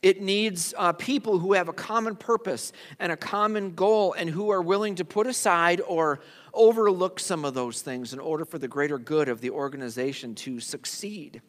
It 0.00 0.22
needs 0.22 0.72
uh, 0.78 0.92
people 0.92 1.40
who 1.40 1.54
have 1.54 1.68
a 1.68 1.72
common 1.72 2.14
purpose 2.14 2.72
and 3.00 3.10
a 3.10 3.16
common 3.16 3.74
goal 3.74 4.12
and 4.12 4.30
who 4.30 4.50
are 4.50 4.62
willing 4.62 4.94
to 4.94 5.04
put 5.04 5.26
aside 5.26 5.80
or 5.80 6.20
overlook 6.54 7.20
some 7.20 7.44
of 7.44 7.54
those 7.54 7.82
things 7.82 8.12
in 8.12 8.18
order 8.18 8.44
for 8.44 8.58
the 8.58 8.68
greater 8.68 8.98
good 8.98 9.28
of 9.28 9.40
the 9.40 9.50
organization 9.50 10.34
to 10.34 10.60
succeed. 10.60 11.42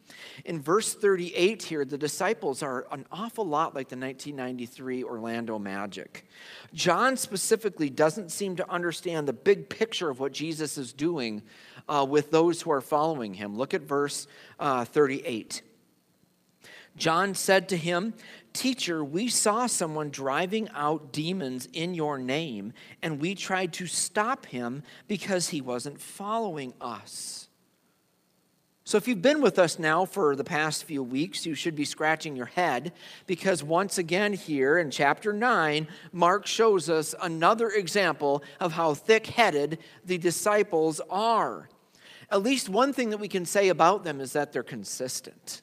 In 0.44 0.60
verse 0.60 0.94
38 0.94 1.62
here, 1.62 1.84
the 1.84 1.98
disciples 1.98 2.62
are 2.62 2.86
an 2.92 3.06
awful 3.10 3.44
lot 3.44 3.74
like 3.74 3.88
the 3.88 3.96
1993 3.96 5.04
Orlando 5.04 5.58
Magic. 5.58 6.26
John 6.72 7.16
specifically 7.16 7.90
doesn't 7.90 8.30
seem 8.30 8.56
to 8.56 8.70
understand 8.70 9.28
the 9.28 9.32
big 9.32 9.68
picture 9.68 10.10
of 10.10 10.20
what 10.20 10.32
Jesus 10.32 10.78
is 10.78 10.92
doing 10.92 11.42
uh, 11.88 12.06
with 12.08 12.30
those 12.30 12.62
who 12.62 12.70
are 12.70 12.80
following 12.80 13.34
him. 13.34 13.56
Look 13.56 13.74
at 13.74 13.82
verse 13.82 14.26
uh, 14.58 14.84
38. 14.84 15.62
John 16.96 17.34
said 17.34 17.68
to 17.70 17.76
him, 17.76 18.14
Teacher, 18.52 19.04
we 19.04 19.28
saw 19.28 19.66
someone 19.66 20.10
driving 20.10 20.68
out 20.74 21.12
demons 21.12 21.68
in 21.72 21.94
your 21.94 22.18
name, 22.18 22.72
and 23.00 23.20
we 23.20 23.34
tried 23.34 23.72
to 23.74 23.86
stop 23.86 24.46
him 24.46 24.82
because 25.06 25.50
he 25.50 25.60
wasn't 25.60 26.00
following 26.00 26.74
us. 26.80 27.48
So, 28.82 28.96
if 28.98 29.06
you've 29.06 29.22
been 29.22 29.40
with 29.40 29.60
us 29.60 29.78
now 29.78 30.04
for 30.04 30.34
the 30.34 30.42
past 30.42 30.82
few 30.82 31.00
weeks, 31.00 31.46
you 31.46 31.54
should 31.54 31.76
be 31.76 31.84
scratching 31.84 32.34
your 32.34 32.46
head 32.46 32.92
because 33.28 33.62
once 33.62 33.98
again, 33.98 34.32
here 34.32 34.78
in 34.78 34.90
chapter 34.90 35.32
9, 35.32 35.86
Mark 36.10 36.44
shows 36.44 36.90
us 36.90 37.14
another 37.22 37.68
example 37.68 38.42
of 38.58 38.72
how 38.72 38.94
thick 38.94 39.26
headed 39.28 39.78
the 40.04 40.18
disciples 40.18 41.00
are. 41.08 41.68
At 42.32 42.42
least 42.42 42.68
one 42.68 42.92
thing 42.92 43.10
that 43.10 43.18
we 43.18 43.28
can 43.28 43.44
say 43.44 43.68
about 43.68 44.02
them 44.02 44.20
is 44.20 44.32
that 44.32 44.52
they're 44.52 44.64
consistent. 44.64 45.62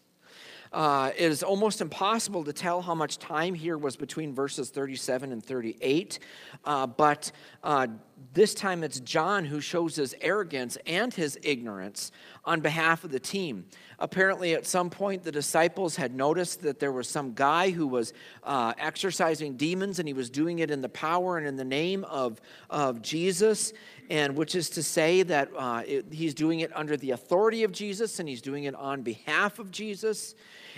Uh, 0.72 1.12
it 1.18 1.32
is 1.32 1.44
almost 1.44 1.82
impossible 1.82 2.44
to 2.44 2.54
tell 2.54 2.82
how 2.82 2.96
much 2.96 3.18
time 3.18 3.54
here 3.54 3.78
was 3.78 3.96
between 3.96 4.34
verses 4.34 4.70
37 4.70 5.32
and 5.32 5.44
38, 5.44 6.20
uh, 6.66 6.88
but 6.88 7.32
uh, 7.64 7.88
this 8.34 8.54
time 8.54 8.84
it's 8.84 9.00
John 9.00 9.46
who 9.46 9.62
shows 9.62 9.96
his 9.96 10.16
arrogance 10.22 10.78
and 10.86 11.14
his 11.14 11.40
ignorance 11.44 12.12
on 12.46 12.62
behalf 12.62 13.04
of 13.04 13.12
the 13.12 13.20
team. 13.20 13.66
Apparently, 14.00 14.54
at 14.54 14.66
some 14.66 14.90
point, 14.90 15.24
the 15.24 15.32
disciples 15.32 15.96
had 15.96 16.14
noticed 16.14 16.62
that 16.62 16.80
there 16.80 16.92
was 16.92 17.08
some 17.08 17.34
guy 17.34 17.72
who 17.72 17.88
was 17.88 18.14
uh, 18.44 18.74
exorcising 18.78 19.58
demons, 19.58 20.00
and 20.00 20.08
he 20.08 20.14
was 20.14 20.30
doing 20.30 20.60
it 20.60 20.70
in 20.70 20.82
the 20.82 20.90
power 20.90 21.38
and 21.38 21.48
in 21.48 21.56
the 21.56 21.66
name 21.66 22.04
of, 22.06 22.40
of 22.70 23.02
Jesus, 23.02 23.74
and 24.10 24.36
which 24.36 24.56
is 24.56 24.70
to 24.72 24.84
say 24.84 25.24
that 25.24 25.50
uh, 25.58 25.84
it, 25.86 26.06
he's 26.12 26.34
doing 26.34 26.60
it 26.60 26.72
under 26.76 26.96
the 26.96 27.12
authority 27.12 27.64
of 27.64 27.72
Jesus 27.72 28.20
and 28.20 28.30
he's 28.30 28.42
doing 28.42 28.64
it 28.64 28.76
on 28.76 29.02
behalf 29.02 29.60
of 29.60 29.72
Jesus. 29.72 30.36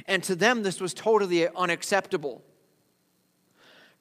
And 0.08 0.24
to 0.24 0.36
them, 0.36 0.64
this 0.64 0.80
was 0.80 0.94
totally 0.94 1.48
unacceptable. 1.48 2.42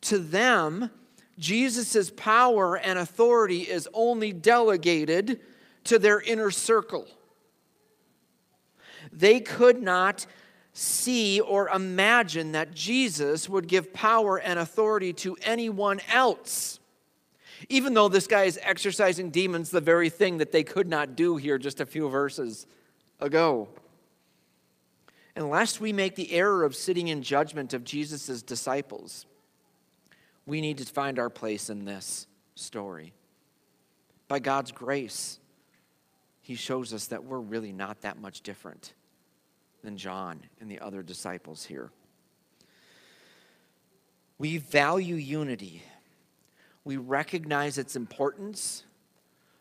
To 0.02 0.18
them, 0.18 0.90
Jesus' 1.38 2.11
power 2.11 2.76
and 2.76 2.99
authority 2.99 3.62
is 3.62 3.88
only 3.95 4.33
delegated 4.33 5.40
to 5.85 5.99
their 5.99 6.21
inner 6.21 6.50
circle. 6.50 7.07
They 9.12 9.40
could 9.40 9.80
not 9.80 10.26
see 10.73 11.40
or 11.40 11.68
imagine 11.68 12.52
that 12.52 12.75
Jesus 12.75 13.49
would 13.49 13.66
give 13.66 13.92
power 13.92 14.38
and 14.38 14.59
authority 14.59 15.12
to 15.12 15.37
anyone 15.42 16.00
else. 16.12 16.78
Even 17.68 17.95
though 17.95 18.09
this 18.09 18.26
guy 18.26 18.45
is 18.45 18.59
exorcising 18.62 19.30
demons, 19.30 19.71
the 19.71 19.80
very 19.80 20.11
thing 20.11 20.38
that 20.38 20.52
they 20.52 20.62
could 20.62 20.88
not 20.88 21.16
do 21.16 21.37
here 21.37 21.59
just 21.59 21.80
a 21.80 21.87
few 21.87 22.09
verses 22.09 22.66
ago. 23.18 23.68
Unless 25.35 25.80
we 25.80 25.92
make 25.92 26.14
the 26.14 26.33
error 26.33 26.64
of 26.64 26.75
sitting 26.75 27.09
in 27.09 27.23
judgment 27.23 27.75
of 27.75 27.85
Jesus' 27.85 28.42
disciples, 28.42 29.26
we 30.49 30.62
need 30.62 30.78
to 30.78 30.85
find 30.87 31.19
our 31.19 31.28
place 31.28 31.69
in 31.69 31.85
this 31.85 32.26
story. 32.55 33.12
By 34.28 34.38
God's 34.38 34.73
grace, 34.73 35.38
He 36.40 36.55
shows 36.55 36.95
us 36.95 37.09
that 37.09 37.23
we're 37.23 37.38
really 37.38 37.71
not 37.71 38.00
that 38.00 38.19
much 38.19 38.40
different 38.40 38.95
than 39.85 39.99
John 39.99 40.40
and 40.59 40.71
the 40.71 40.81
other 40.81 41.02
disciples 41.02 41.67
here. 41.67 41.90
We 44.38 44.57
value 44.57 45.17
unity, 45.17 45.83
we 46.83 46.97
recognize 46.97 47.76
its 47.76 47.95
importance, 47.95 48.85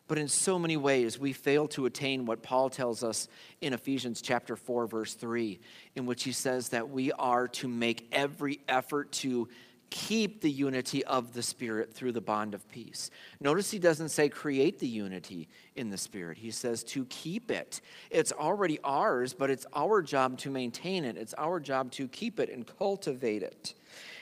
but 0.08 0.18
in 0.18 0.30
so 0.30 0.58
many 0.58 0.78
ways 0.78 1.20
we 1.20 1.34
fail 1.34 1.68
to 1.70 1.86
attain 1.86 2.26
what 2.26 2.42
Paul 2.42 2.70
tells 2.70 3.04
us 3.04 3.28
in 3.60 3.74
Ephesians 3.74 4.22
chapter 4.22 4.56
4 4.56 4.88
verse 4.88 5.16
3 5.16 5.60
in 5.96 6.06
which 6.06 6.24
he 6.24 6.32
says 6.32 6.70
that 6.70 6.90
we 6.90 7.12
are 7.12 7.50
to 7.50 7.68
make 7.68 8.08
every 8.14 8.62
effort 8.70 9.12
to 9.14 9.50
keep 9.90 10.42
the 10.42 10.52
unity 10.52 11.04
of 11.06 11.34
the 11.34 11.42
Spirit 11.42 11.94
through 11.94 12.12
the 12.12 12.22
bond 12.22 12.54
of 12.54 12.68
peace. 12.70 13.10
Notice 13.40 13.72
he 13.72 13.80
doesn't 13.80 14.10
say 14.10 14.30
create 14.30 14.80
the 14.80 14.88
unity 14.88 15.48
in 15.76 15.90
the 15.90 15.98
Spirit, 15.98 16.38
he 16.38 16.52
says 16.52 16.84
to 16.86 17.06
keep 17.06 17.52
it. 17.52 17.82
It's 18.10 18.32
already 18.32 18.80
ours, 18.84 19.34
but 19.34 19.50
it's 19.50 19.66
our 19.76 20.02
job 20.02 20.38
to 20.40 20.50
maintain 20.50 21.06
it, 21.06 21.18
it's 21.18 21.34
our 21.38 21.60
job 21.60 21.92
to 21.94 22.08
keep 22.08 22.40
it 22.40 22.50
and 22.50 22.66
cultivate 22.78 23.44
it. 23.44 23.74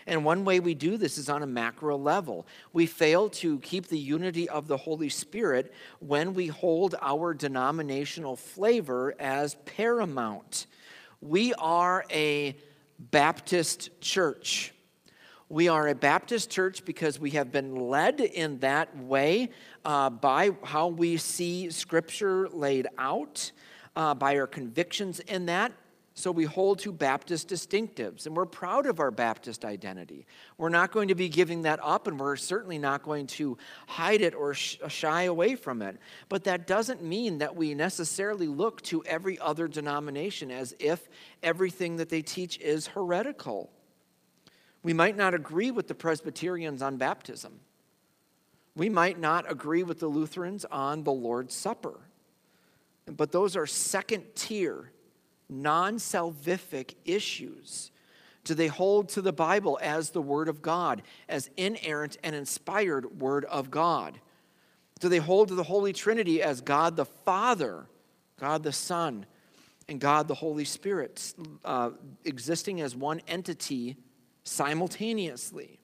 And 0.07 0.23
one 0.23 0.45
way 0.45 0.59
we 0.59 0.75
do 0.75 0.97
this 0.97 1.17
is 1.17 1.29
on 1.29 1.41
a 1.41 1.47
macro 1.47 1.97
level. 1.97 2.45
We 2.73 2.85
fail 2.85 3.29
to 3.29 3.59
keep 3.59 3.87
the 3.87 3.97
unity 3.97 4.47
of 4.47 4.67
the 4.67 4.77
Holy 4.77 5.09
Spirit 5.09 5.73
when 5.99 6.35
we 6.35 6.47
hold 6.47 6.93
our 7.01 7.33
denominational 7.33 8.35
flavor 8.35 9.15
as 9.19 9.55
paramount. 9.65 10.67
We 11.21 11.55
are 11.55 12.05
a 12.11 12.55
Baptist 12.99 13.89
church. 13.99 14.74
We 15.47 15.67
are 15.67 15.87
a 15.89 15.93
Baptist 15.93 16.49
church 16.49 16.83
because 16.85 17.19
we 17.19 17.29
have 17.31 17.51
been 17.51 17.75
led 17.75 18.19
in 18.19 18.57
that 18.59 18.97
way 18.97 19.51
uh, 19.83 20.09
by 20.09 20.49
how 20.63 20.87
we 20.87 21.17
see 21.17 21.69
Scripture 21.69 22.49
laid 22.49 22.87
out, 22.97 23.51
uh, 23.95 24.15
by 24.15 24.39
our 24.39 24.47
convictions 24.47 25.19
in 25.19 25.45
that. 25.45 25.71
So 26.15 26.31
we 26.31 26.45
hold 26.45 26.79
to 26.79 26.91
Baptist 26.91 27.49
distinctives, 27.49 28.25
and 28.25 28.35
we're 28.35 28.45
proud 28.45 28.87
of 28.87 28.99
our 28.99 29.11
Baptist 29.11 29.65
identity. 29.65 30.25
We're 30.57 30.69
not 30.69 30.91
going 30.91 31.09
to 31.09 31.15
be 31.15 31.29
giving 31.29 31.61
that 31.63 31.79
up, 31.83 32.07
and 32.07 32.19
we're 32.19 32.37
certainly 32.37 32.79
not 32.79 33.03
going 33.03 33.27
to 33.27 33.55
hide 33.85 34.21
it 34.21 34.33
or 34.33 34.55
shy 34.55 35.23
away 35.23 35.55
from 35.55 35.83
it. 35.83 35.97
But 36.27 36.45
that 36.45 36.65
doesn't 36.65 37.03
mean 37.03 37.37
that 37.39 37.55
we 37.55 37.75
necessarily 37.75 38.47
look 38.47 38.81
to 38.83 39.03
every 39.03 39.37
other 39.37 39.67
denomination 39.67 40.49
as 40.49 40.73
if 40.79 41.07
everything 41.43 41.97
that 41.97 42.09
they 42.09 42.23
teach 42.23 42.57
is 42.59 42.87
heretical. 42.87 43.69
We 44.85 44.93
might 44.93 45.17
not 45.17 45.33
agree 45.33 45.71
with 45.71 45.87
the 45.87 45.95
Presbyterians 45.95 46.83
on 46.83 46.97
baptism. 46.97 47.59
We 48.75 48.87
might 48.87 49.19
not 49.19 49.51
agree 49.51 49.81
with 49.81 49.99
the 49.99 50.05
Lutherans 50.05 50.63
on 50.65 51.03
the 51.03 51.11
Lord's 51.11 51.55
Supper. 51.55 52.01
But 53.07 53.31
those 53.31 53.55
are 53.55 53.65
second 53.65 54.25
tier, 54.35 54.91
non 55.49 55.95
salvific 55.95 56.93
issues. 57.03 57.89
Do 58.43 58.53
they 58.53 58.67
hold 58.67 59.09
to 59.09 59.23
the 59.23 59.33
Bible 59.33 59.79
as 59.81 60.11
the 60.11 60.21
Word 60.21 60.47
of 60.47 60.61
God, 60.61 61.01
as 61.27 61.49
inerrant 61.57 62.17
and 62.23 62.35
inspired 62.35 63.19
Word 63.19 63.45
of 63.45 63.71
God? 63.71 64.19
Do 64.99 65.09
they 65.09 65.17
hold 65.17 65.47
to 65.47 65.55
the 65.55 65.63
Holy 65.63 65.93
Trinity 65.93 66.43
as 66.43 66.61
God 66.61 66.95
the 66.95 67.05
Father, 67.05 67.87
God 68.39 68.61
the 68.61 68.71
Son, 68.71 69.25
and 69.89 69.99
God 69.99 70.27
the 70.27 70.35
Holy 70.35 70.63
Spirit, 70.63 71.33
uh, 71.63 71.89
existing 72.23 72.81
as 72.81 72.95
one 72.95 73.19
entity 73.27 73.97
simultaneously? 74.45 75.79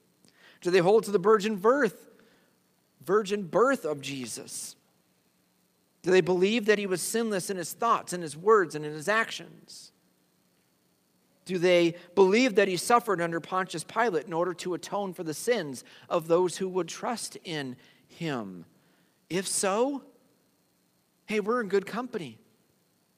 Do 0.62 0.70
they 0.70 0.78
hold 0.78 1.04
to 1.04 1.10
the 1.10 1.18
virgin 1.18 1.56
birth, 1.56 2.10
virgin 3.04 3.42
birth 3.42 3.84
of 3.84 4.00
Jesus? 4.00 4.76
Do 6.02 6.10
they 6.10 6.20
believe 6.20 6.66
that 6.66 6.78
he 6.78 6.86
was 6.86 7.02
sinless 7.02 7.50
in 7.50 7.56
his 7.56 7.72
thoughts, 7.72 8.12
in 8.12 8.22
his 8.22 8.36
words, 8.36 8.74
and 8.74 8.84
in 8.84 8.92
his 8.92 9.08
actions? 9.08 9.92
Do 11.44 11.58
they 11.58 11.96
believe 12.14 12.54
that 12.54 12.68
he 12.68 12.76
suffered 12.76 13.20
under 13.20 13.40
Pontius 13.40 13.84
Pilate 13.84 14.26
in 14.26 14.32
order 14.32 14.54
to 14.54 14.74
atone 14.74 15.12
for 15.12 15.24
the 15.24 15.34
sins 15.34 15.84
of 16.08 16.28
those 16.28 16.56
who 16.56 16.68
would 16.68 16.88
trust 16.88 17.36
in 17.44 17.76
him? 18.08 18.64
If 19.28 19.48
so, 19.48 20.02
hey, 21.26 21.40
we're 21.40 21.60
in 21.60 21.68
good 21.68 21.86
company. 21.86 22.38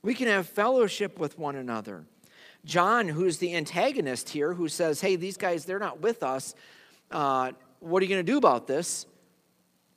We 0.02 0.14
can 0.14 0.28
have 0.28 0.48
fellowship 0.48 1.18
with 1.18 1.38
one 1.38 1.56
another. 1.56 2.06
John, 2.64 3.09
who's 3.09 3.38
the 3.38 3.54
antagonist 3.54 4.30
here, 4.30 4.54
who 4.54 4.68
says, 4.68 5.00
hey, 5.00 5.16
these 5.16 5.37
guys, 5.37 5.64
they're 5.64 5.78
not 5.78 6.00
with 6.00 6.23
us. 6.23 6.54
Uh, 7.11 7.52
what 7.80 8.02
are 8.02 8.06
you 8.06 8.11
going 8.11 8.25
to 8.25 8.33
do 8.33 8.38
about 8.38 8.66
this? 8.66 9.06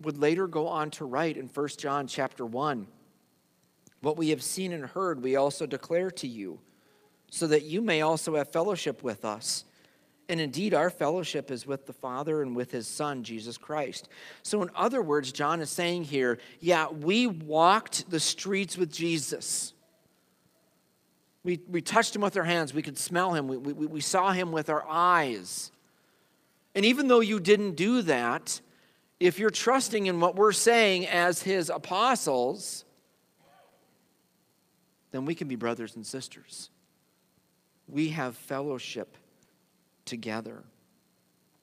Would 0.01 0.17
later 0.17 0.47
go 0.47 0.67
on 0.67 0.91
to 0.91 1.05
write 1.05 1.37
in 1.37 1.47
1 1.47 1.67
John 1.77 2.07
chapter 2.07 2.45
1 2.45 2.87
What 4.01 4.17
we 4.17 4.29
have 4.29 4.43
seen 4.43 4.73
and 4.73 4.85
heard, 4.85 5.23
we 5.23 5.35
also 5.35 5.65
declare 5.65 6.11
to 6.11 6.27
you, 6.27 6.59
so 7.31 7.47
that 7.47 7.63
you 7.63 7.81
may 7.81 8.01
also 8.01 8.35
have 8.35 8.51
fellowship 8.51 9.01
with 9.01 9.25
us. 9.25 9.63
And 10.29 10.41
indeed, 10.41 10.73
our 10.73 10.89
fellowship 10.89 11.51
is 11.51 11.65
with 11.65 11.85
the 11.85 11.93
Father 11.93 12.41
and 12.41 12.53
with 12.53 12.69
his 12.71 12.85
Son, 12.85 13.23
Jesus 13.23 13.57
Christ. 13.57 14.09
So, 14.43 14.61
in 14.61 14.69
other 14.75 15.01
words, 15.01 15.31
John 15.31 15.61
is 15.61 15.69
saying 15.69 16.03
here, 16.03 16.37
yeah, 16.59 16.89
we 16.89 17.27
walked 17.27 18.09
the 18.09 18.19
streets 18.19 18.77
with 18.77 18.91
Jesus. 18.91 19.73
We, 21.47 21.61
we 21.69 21.81
touched 21.81 22.13
him 22.13 22.21
with 22.21 22.35
our 22.35 22.43
hands. 22.43 22.73
We 22.73 22.81
could 22.81 22.97
smell 22.97 23.33
him. 23.33 23.47
We, 23.47 23.55
we, 23.55 23.85
we 23.87 24.01
saw 24.01 24.33
him 24.33 24.51
with 24.51 24.69
our 24.69 24.85
eyes. 24.85 25.71
And 26.75 26.83
even 26.83 27.07
though 27.07 27.21
you 27.21 27.39
didn't 27.39 27.75
do 27.77 28.01
that, 28.01 28.59
if 29.17 29.39
you're 29.39 29.49
trusting 29.49 30.07
in 30.07 30.19
what 30.19 30.35
we're 30.35 30.51
saying 30.51 31.07
as 31.07 31.41
his 31.41 31.69
apostles, 31.69 32.83
then 35.11 35.23
we 35.23 35.35
can 35.35 35.47
be 35.47 35.55
brothers 35.55 35.95
and 35.95 36.05
sisters. 36.05 36.69
We 37.87 38.09
have 38.09 38.35
fellowship 38.35 39.15
together. 40.03 40.65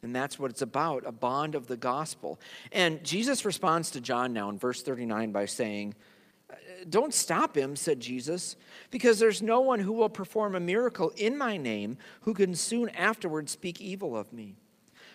And 0.03 0.17
that's 0.17 0.39
what 0.39 0.51
it's 0.51 0.63
about 0.63 1.05
a 1.05 1.13
bond 1.13 1.55
of 1.55 1.67
the 1.67 1.77
gospel. 1.77 2.41
And 2.73 3.05
Jesus 3.05 3.45
responds 3.45 3.91
to 3.91 4.01
John 4.01 4.33
now 4.33 4.49
in 4.49 4.59
verse 4.59 4.83
39 4.83 5.31
by 5.31 5.45
saying, 5.45 5.95
don't 6.91 7.15
stop 7.15 7.57
him, 7.57 7.77
said 7.77 8.01
Jesus, 8.01 8.57
because 8.91 9.19
there's 9.19 9.43
no 9.43 9.61
one 9.61 9.81
who 9.81 9.93
will 9.93 10.09
perform 10.09 10.55
a 10.55 10.61
miracle 10.61 11.13
in 11.17 11.37
my 11.37 11.57
name 11.57 11.97
who 12.23 12.35
can 12.35 12.55
soon 12.55 12.89
afterward 12.91 13.49
speak 13.49 13.81
evil 13.81 14.17
of 14.17 14.33
me. 14.33 14.57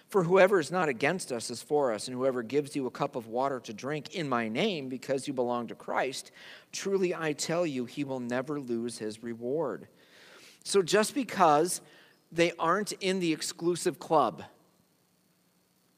For 0.09 0.23
whoever 0.23 0.59
is 0.59 0.71
not 0.71 0.89
against 0.89 1.31
us 1.31 1.51
is 1.51 1.61
for 1.61 1.93
us, 1.93 2.07
and 2.07 2.17
whoever 2.17 2.41
gives 2.41 2.75
you 2.75 2.87
a 2.87 2.91
cup 2.91 3.15
of 3.15 3.27
water 3.27 3.59
to 3.59 3.73
drink 3.73 4.15
in 4.15 4.27
my 4.27 4.49
name 4.49 4.89
because 4.89 5.27
you 5.27 5.33
belong 5.33 5.67
to 5.67 5.75
Christ, 5.75 6.31
truly 6.71 7.13
I 7.13 7.33
tell 7.33 7.65
you, 7.65 7.85
he 7.85 8.03
will 8.03 8.19
never 8.19 8.59
lose 8.59 8.97
his 8.97 9.21
reward. 9.21 9.87
So 10.63 10.81
just 10.81 11.13
because 11.13 11.81
they 12.31 12.53
aren't 12.57 12.91
in 12.93 13.19
the 13.19 13.31
exclusive 13.31 13.99
club, 13.99 14.43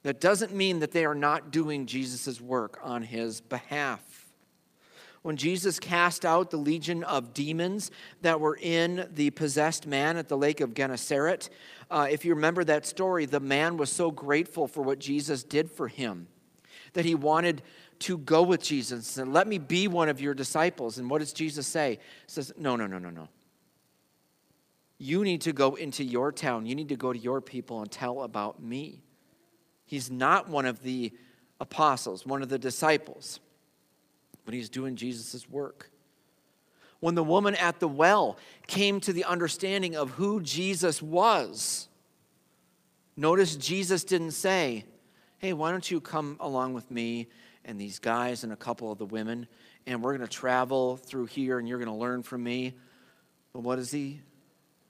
that 0.03 0.19
doesn't 0.19 0.53
mean 0.53 0.79
that 0.79 0.91
they 0.91 1.05
are 1.05 1.15
not 1.15 1.51
doing 1.51 1.85
Jesus' 1.85 2.41
work 2.41 2.79
on 2.83 3.03
his 3.03 3.39
behalf. 3.39 4.10
When 5.21 5.37
Jesus 5.37 5.79
cast 5.79 6.25
out 6.25 6.49
the 6.49 6.57
legion 6.57 7.03
of 7.03 7.33
demons 7.33 7.91
that 8.21 8.39
were 8.39 8.57
in 8.59 9.07
the 9.13 9.29
possessed 9.29 9.85
man 9.85 10.17
at 10.17 10.27
the 10.27 10.37
lake 10.37 10.61
of 10.61 10.73
Gennesaret, 10.73 11.49
uh, 11.91 12.07
if 12.09 12.25
you 12.25 12.33
remember 12.33 12.63
that 12.63 12.85
story, 12.85 13.25
the 13.25 13.39
man 13.39 13.77
was 13.77 13.91
so 13.91 14.09
grateful 14.09 14.67
for 14.67 14.81
what 14.81 14.97
Jesus 14.97 15.43
did 15.43 15.69
for 15.69 15.87
him 15.87 16.27
that 16.93 17.05
he 17.05 17.13
wanted 17.13 17.61
to 17.99 18.17
go 18.17 18.41
with 18.41 18.63
Jesus 18.63 19.17
and 19.17 19.31
let 19.31 19.47
me 19.47 19.59
be 19.59 19.87
one 19.87 20.09
of 20.09 20.19
your 20.19 20.33
disciples. 20.33 20.97
And 20.97 21.09
what 21.09 21.19
does 21.19 21.33
Jesus 21.33 21.67
say? 21.67 21.99
He 22.25 22.31
says, 22.31 22.51
No, 22.57 22.75
no, 22.75 22.87
no, 22.87 22.97
no, 22.97 23.11
no. 23.11 23.29
You 24.97 25.23
need 25.23 25.41
to 25.41 25.53
go 25.53 25.75
into 25.75 26.03
your 26.03 26.31
town. 26.31 26.65
You 26.65 26.75
need 26.75 26.89
to 26.89 26.95
go 26.95 27.13
to 27.13 27.17
your 27.17 27.41
people 27.41 27.81
and 27.81 27.91
tell 27.91 28.23
about 28.23 28.61
me. 28.61 29.03
He's 29.85 30.09
not 30.09 30.47
one 30.47 30.65
of 30.65 30.83
the 30.83 31.11
apostles, 31.59 32.25
one 32.25 32.41
of 32.41 32.49
the 32.49 32.59
disciples, 32.59 33.39
but 34.45 34.53
he's 34.53 34.69
doing 34.69 34.95
Jesus' 34.95 35.49
work. 35.49 35.91
When 36.99 37.15
the 37.15 37.23
woman 37.23 37.55
at 37.55 37.79
the 37.79 37.87
well 37.87 38.37
came 38.67 38.99
to 39.01 39.13
the 39.13 39.23
understanding 39.23 39.95
of 39.95 40.11
who 40.11 40.41
Jesus 40.41 41.01
was, 41.01 41.87
notice 43.17 43.55
Jesus 43.55 44.03
didn't 44.03 44.31
say, 44.31 44.85
Hey, 45.39 45.53
why 45.53 45.71
don't 45.71 45.89
you 45.89 45.99
come 45.99 46.37
along 46.39 46.75
with 46.75 46.91
me 46.91 47.27
and 47.65 47.81
these 47.81 47.97
guys 47.97 48.43
and 48.43 48.53
a 48.53 48.55
couple 48.55 48.91
of 48.91 48.99
the 48.99 49.05
women, 49.07 49.47
and 49.87 50.03
we're 50.03 50.15
going 50.15 50.27
to 50.27 50.31
travel 50.31 50.97
through 50.97 51.25
here 51.25 51.57
and 51.57 51.67
you're 51.67 51.79
going 51.79 51.89
to 51.89 51.95
learn 51.95 52.21
from 52.21 52.43
me. 52.43 52.75
But 53.53 53.61
what 53.61 53.77
does 53.77 53.91
he 53.91 54.21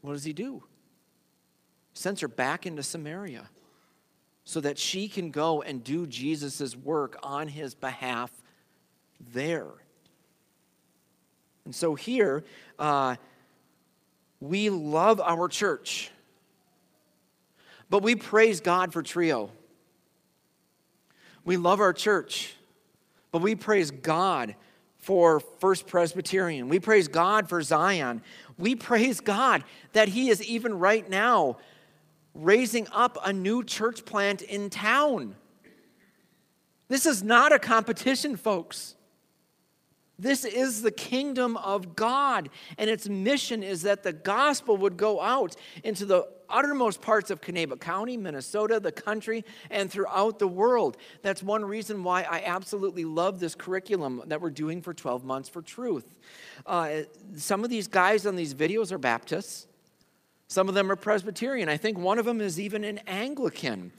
what 0.01 0.13
does 0.13 0.23
he 0.23 0.33
do? 0.33 0.63
Sends 1.93 2.21
her 2.21 2.27
back 2.27 2.65
into 2.65 2.83
Samaria 2.83 3.49
so 4.43 4.59
that 4.61 4.77
she 4.77 5.07
can 5.07 5.31
go 5.31 5.61
and 5.61 5.83
do 5.83 6.07
Jesus' 6.07 6.75
work 6.75 7.17
on 7.21 7.47
his 7.47 7.75
behalf 7.75 8.31
there. 9.31 9.67
And 11.65 11.75
so 11.75 11.95
here, 11.95 12.43
uh, 12.79 13.15
we 14.39 14.69
love 14.69 15.21
our 15.21 15.47
church, 15.47 16.11
but 17.89 18.01
we 18.01 18.15
praise 18.15 18.61
God 18.61 18.91
for 18.93 19.03
Trio. 19.03 19.51
We 21.45 21.57
love 21.57 21.79
our 21.79 21.93
church. 21.93 22.55
But 23.31 23.41
we 23.41 23.55
praise 23.55 23.91
God 23.91 24.55
for 24.97 25.39
First 25.39 25.87
Presbyterian. 25.87 26.69
We 26.69 26.79
praise 26.79 27.07
God 27.07 27.49
for 27.49 27.61
Zion. 27.61 28.21
We 28.57 28.75
praise 28.75 29.19
God 29.21 29.63
that 29.93 30.09
He 30.09 30.29
is 30.29 30.43
even 30.43 30.77
right 30.77 31.09
now 31.09 31.57
raising 32.33 32.87
up 32.91 33.17
a 33.25 33.33
new 33.33 33.63
church 33.63 34.05
plant 34.05 34.41
in 34.41 34.69
town. 34.69 35.35
This 36.87 37.05
is 37.05 37.23
not 37.23 37.51
a 37.53 37.59
competition, 37.59 38.35
folks. 38.35 38.95
This 40.21 40.45
is 40.45 40.83
the 40.83 40.91
kingdom 40.91 41.57
of 41.57 41.95
God, 41.95 42.49
and 42.77 42.91
its 42.91 43.09
mission 43.09 43.63
is 43.63 43.81
that 43.81 44.03
the 44.03 44.13
gospel 44.13 44.77
would 44.77 44.95
go 44.95 45.19
out 45.19 45.55
into 45.83 46.05
the 46.05 46.27
uttermost 46.47 47.01
parts 47.01 47.31
of 47.31 47.41
Kanabec 47.41 47.79
County, 47.79 48.17
Minnesota, 48.17 48.79
the 48.79 48.91
country, 48.91 49.43
and 49.71 49.89
throughout 49.89 50.37
the 50.37 50.47
world. 50.47 50.97
That's 51.23 51.41
one 51.41 51.65
reason 51.65 52.03
why 52.03 52.21
I 52.21 52.43
absolutely 52.45 53.03
love 53.03 53.39
this 53.39 53.55
curriculum 53.55 54.21
that 54.27 54.41
we're 54.41 54.51
doing 54.51 54.83
for 54.83 54.93
12 54.93 55.23
months 55.23 55.49
for 55.49 55.63
truth. 55.63 56.13
Uh, 56.67 57.01
some 57.35 57.63
of 57.63 57.71
these 57.71 57.87
guys 57.87 58.27
on 58.27 58.35
these 58.35 58.53
videos 58.53 58.91
are 58.91 58.99
Baptists, 58.99 59.65
some 60.47 60.69
of 60.69 60.75
them 60.75 60.91
are 60.91 60.95
Presbyterian. 60.95 61.67
I 61.67 61.77
think 61.77 61.97
one 61.97 62.19
of 62.19 62.25
them 62.25 62.41
is 62.41 62.59
even 62.59 62.83
an 62.83 62.99
Anglican. 63.07 63.91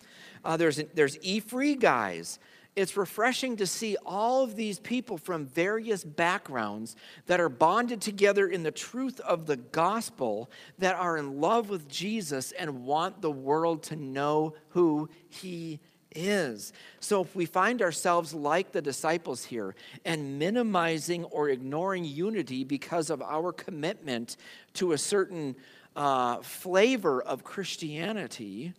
Uh, 0.44 0.56
there's, 0.56 0.80
there's 0.94 1.18
E 1.22 1.40
free 1.40 1.74
guys 1.74 2.38
it's 2.74 2.96
refreshing 2.96 3.56
to 3.56 3.66
see 3.66 3.96
all 4.06 4.42
of 4.42 4.56
these 4.56 4.78
people 4.78 5.18
from 5.18 5.46
various 5.46 6.04
backgrounds 6.04 6.96
that 7.26 7.40
are 7.40 7.50
bonded 7.50 8.00
together 8.00 8.48
in 8.48 8.62
the 8.62 8.70
truth 8.70 9.20
of 9.20 9.46
the 9.46 9.56
gospel, 9.56 10.50
that 10.78 10.96
are 10.96 11.18
in 11.18 11.40
love 11.40 11.68
with 11.68 11.86
Jesus 11.88 12.52
and 12.52 12.84
want 12.84 13.20
the 13.20 13.30
world 13.30 13.82
to 13.84 13.96
know 13.96 14.54
who 14.70 15.10
he 15.28 15.80
is. 16.14 16.72
So 17.00 17.22
if 17.22 17.34
we 17.34 17.44
find 17.44 17.82
ourselves 17.82 18.32
like 18.32 18.72
the 18.72 18.82
disciples 18.82 19.44
here 19.44 19.74
and 20.04 20.38
minimizing 20.38 21.24
or 21.24 21.50
ignoring 21.50 22.04
unity 22.04 22.64
because 22.64 23.10
of 23.10 23.20
our 23.22 23.52
commitment 23.52 24.36
to 24.74 24.92
a 24.92 24.98
certain 24.98 25.56
uh, 25.94 26.38
flavor 26.38 27.22
of 27.22 27.44
Christianity, 27.44 28.72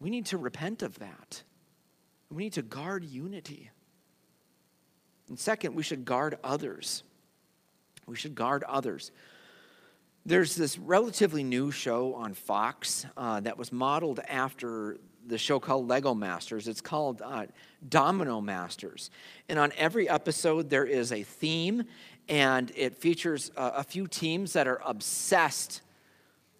we 0.00 0.10
need 0.10 0.26
to 0.26 0.38
repent 0.38 0.82
of 0.82 0.98
that. 0.98 1.42
We 2.34 2.42
need 2.42 2.54
to 2.54 2.62
guard 2.62 3.04
unity. 3.04 3.70
And 5.28 5.38
second, 5.38 5.74
we 5.76 5.84
should 5.84 6.04
guard 6.04 6.36
others. 6.42 7.04
We 8.06 8.16
should 8.16 8.34
guard 8.34 8.64
others. 8.64 9.12
There's 10.26 10.56
this 10.56 10.76
relatively 10.76 11.44
new 11.44 11.70
show 11.70 12.14
on 12.14 12.34
Fox 12.34 13.06
uh, 13.16 13.38
that 13.40 13.56
was 13.56 13.72
modeled 13.72 14.18
after 14.28 14.98
the 15.26 15.38
show 15.38 15.60
called 15.60 15.86
Lego 15.86 16.12
Masters. 16.12 16.66
It's 16.66 16.80
called 16.80 17.22
uh, 17.22 17.46
Domino 17.88 18.40
Masters. 18.40 19.10
And 19.48 19.58
on 19.58 19.72
every 19.76 20.08
episode, 20.08 20.68
there 20.68 20.84
is 20.84 21.12
a 21.12 21.22
theme, 21.22 21.84
and 22.28 22.72
it 22.74 22.96
features 22.96 23.52
uh, 23.56 23.72
a 23.76 23.84
few 23.84 24.08
teams 24.08 24.54
that 24.54 24.66
are 24.66 24.82
obsessed 24.84 25.82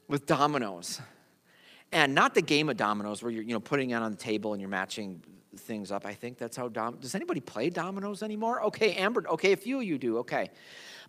with 0.07 0.25
dominoes. 0.25 1.01
And 1.90 2.14
not 2.14 2.35
the 2.35 2.42
game 2.42 2.68
of 2.68 2.77
dominoes 2.77 3.22
where 3.22 3.33
you're 3.33 3.42
you 3.42 3.55
know, 3.55 3.61
putting 3.61 3.90
it 3.90 3.94
on 3.94 4.12
the 4.12 4.16
table 4.16 4.53
and 4.53 4.61
you're 4.61 4.70
matching 4.70 5.22
things 5.59 5.90
up. 5.90 6.07
I 6.07 6.14
think 6.14 6.38
that's 6.38 6.57
how 6.57 6.69
dom- 6.69 6.97
does 6.97 7.14
anybody 7.14 7.40
play 7.40 7.71
dominoes 7.71 8.23
anymore? 8.23 8.62
Okay, 8.64 8.95
Amber. 8.95 9.25
Okay, 9.29 9.53
a 9.53 9.57
few 9.57 9.79
of 9.79 9.85
you 9.85 9.99
do. 9.99 10.19
Okay. 10.19 10.51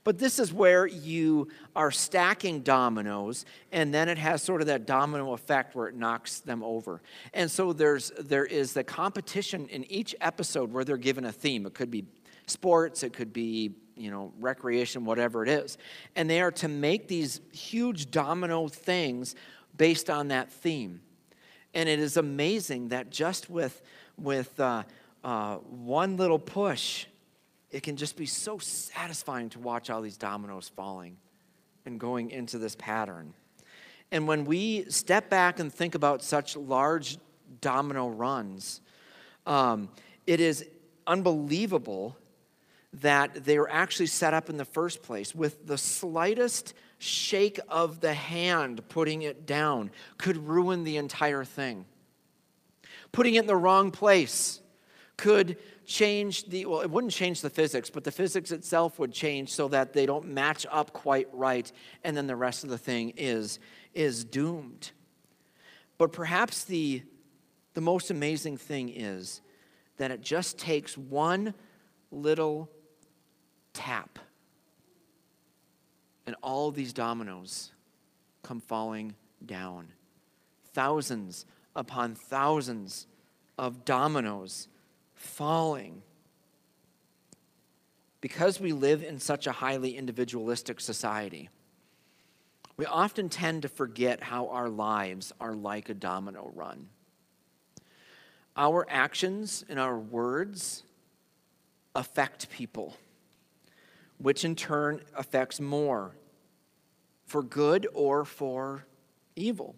But 0.05 0.19
this 0.19 0.37
is 0.37 0.53
where 0.53 0.85
you 0.85 1.47
are 1.75 1.89
stacking 1.89 2.61
dominoes, 2.61 3.43
and 3.71 3.91
then 3.91 4.07
it 4.07 4.19
has 4.19 4.43
sort 4.43 4.61
of 4.61 4.67
that 4.67 4.85
domino 4.85 5.33
effect 5.33 5.75
where 5.75 5.87
it 5.87 5.95
knocks 5.95 6.41
them 6.41 6.63
over. 6.63 7.01
And 7.33 7.49
so 7.49 7.73
there's 7.73 8.11
there 8.19 8.45
is 8.45 8.73
the 8.73 8.83
competition 8.83 9.67
in 9.67 9.83
each 9.91 10.15
episode 10.21 10.71
where 10.71 10.85
they're 10.85 10.97
given 10.97 11.25
a 11.25 11.31
theme. 11.31 11.65
It 11.65 11.73
could 11.73 11.89
be 11.89 12.05
sports, 12.45 13.01
it 13.01 13.13
could 13.13 13.33
be 13.33 13.71
you 13.95 14.11
know 14.11 14.31
recreation, 14.39 15.05
whatever 15.05 15.41
it 15.41 15.49
is, 15.49 15.79
and 16.15 16.29
they 16.29 16.39
are 16.39 16.51
to 16.51 16.67
make 16.67 17.07
these 17.07 17.41
huge 17.51 18.11
domino 18.11 18.67
things 18.67 19.33
based 19.75 20.11
on 20.11 20.27
that 20.27 20.51
theme. 20.51 21.01
And 21.73 21.89
it 21.89 21.99
is 21.99 22.15
amazing 22.15 22.89
that 22.89 23.09
just 23.09 23.49
with 23.49 23.81
with 24.17 24.59
uh, 24.59 24.83
uh, 25.23 25.55
one 25.57 26.17
little 26.17 26.39
push, 26.39 27.05
it 27.71 27.83
can 27.83 27.95
just 27.97 28.15
be 28.15 28.25
so 28.25 28.57
satisfying 28.57 29.49
to 29.49 29.59
watch 29.59 29.89
all 29.89 30.01
these 30.01 30.17
dominoes 30.17 30.71
falling 30.75 31.17
and 31.85 31.99
going 31.99 32.31
into 32.31 32.57
this 32.57 32.75
pattern. 32.75 33.33
And 34.11 34.27
when 34.27 34.45
we 34.45 34.85
step 34.89 35.29
back 35.29 35.59
and 35.59 35.73
think 35.73 35.95
about 35.95 36.23
such 36.23 36.55
large 36.55 37.17
domino 37.61 38.09
runs, 38.09 38.81
um, 39.45 39.89
it 40.25 40.39
is 40.39 40.65
unbelievable 41.07 42.15
that 43.01 43.43
they 43.45 43.59
were 43.59 43.69
actually 43.69 44.05
set 44.05 44.33
up 44.33 44.49
in 44.49 44.57
the 44.57 44.65
first 44.65 45.03
place 45.03 45.35
with 45.35 45.67
the 45.67 45.77
slightest 45.77 46.73
shake 46.97 47.59
of 47.67 47.99
the 47.99 48.13
hand 48.13 48.87
putting 48.87 49.23
it 49.23 49.45
down 49.45 49.91
could 50.17 50.37
ruin 50.37 50.83
the 50.83 50.97
entire 50.97 51.43
thing 51.43 51.85
putting 53.11 53.35
it 53.35 53.39
in 53.39 53.47
the 53.47 53.55
wrong 53.55 53.91
place 53.91 54.61
could 55.17 55.57
change 55.85 56.45
the, 56.45 56.65
well, 56.65 56.81
it 56.81 56.89
wouldn't 56.89 57.13
change 57.13 57.41
the 57.41 57.49
physics, 57.49 57.89
but 57.89 58.03
the 58.03 58.11
physics 58.11 58.51
itself 58.51 58.99
would 58.99 59.11
change 59.11 59.51
so 59.51 59.67
that 59.67 59.93
they 59.93 60.05
don't 60.05 60.27
match 60.27 60.65
up 60.71 60.91
quite 60.93 61.27
right, 61.31 61.71
and 62.03 62.17
then 62.17 62.27
the 62.27 62.35
rest 62.35 62.63
of 62.63 62.69
the 62.69 62.77
thing 62.77 63.13
is, 63.15 63.59
is 63.93 64.23
doomed. 64.23 64.91
But 65.97 66.11
perhaps 66.11 66.63
the, 66.63 67.03
the 67.73 67.81
most 67.81 68.11
amazing 68.11 68.57
thing 68.57 68.89
is 68.89 69.41
that 69.97 70.11
it 70.11 70.21
just 70.21 70.57
takes 70.57 70.97
one 70.97 71.53
little 72.11 72.69
tap, 73.73 74.19
and 76.25 76.35
all 76.41 76.71
these 76.71 76.91
dominoes 76.91 77.71
come 78.43 78.59
falling 78.59 79.15
down. 79.45 79.87
Thousands 80.73 81.45
upon 81.75 82.15
thousands 82.15 83.07
of 83.57 83.85
dominoes 83.85 84.67
falling. 85.13 86.01
Because 88.21 88.59
we 88.59 88.71
live 88.71 89.03
in 89.03 89.19
such 89.19 89.45
a 89.47 89.51
highly 89.51 89.97
individualistic 89.97 90.79
society, 90.79 91.49
we 92.77 92.85
often 92.85 93.29
tend 93.29 93.61
to 93.61 93.69
forget 93.69 94.23
how 94.23 94.47
our 94.49 94.69
lives 94.69 95.31
are 95.39 95.53
like 95.53 95.89
a 95.89 95.93
domino 95.93 96.51
run. 96.55 96.89
Our 98.57 98.85
actions 98.89 99.63
and 99.69 99.79
our 99.79 99.97
words 99.97 100.83
affect 101.93 102.49
people, 102.49 102.97
which 104.17 104.43
in 104.43 104.55
turn 104.55 105.01
affects 105.15 105.59
more 105.59 106.15
for 107.25 107.43
good 107.43 107.87
or 107.93 108.25
for 108.25 108.85
evil. 109.35 109.75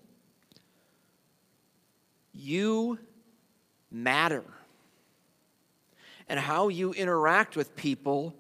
You 2.38 3.00
matter. 3.89 4.43
And 6.30 6.39
how 6.39 6.67
you 6.67 6.93
interact 6.93 7.56
with 7.56 7.76
people 7.76 8.36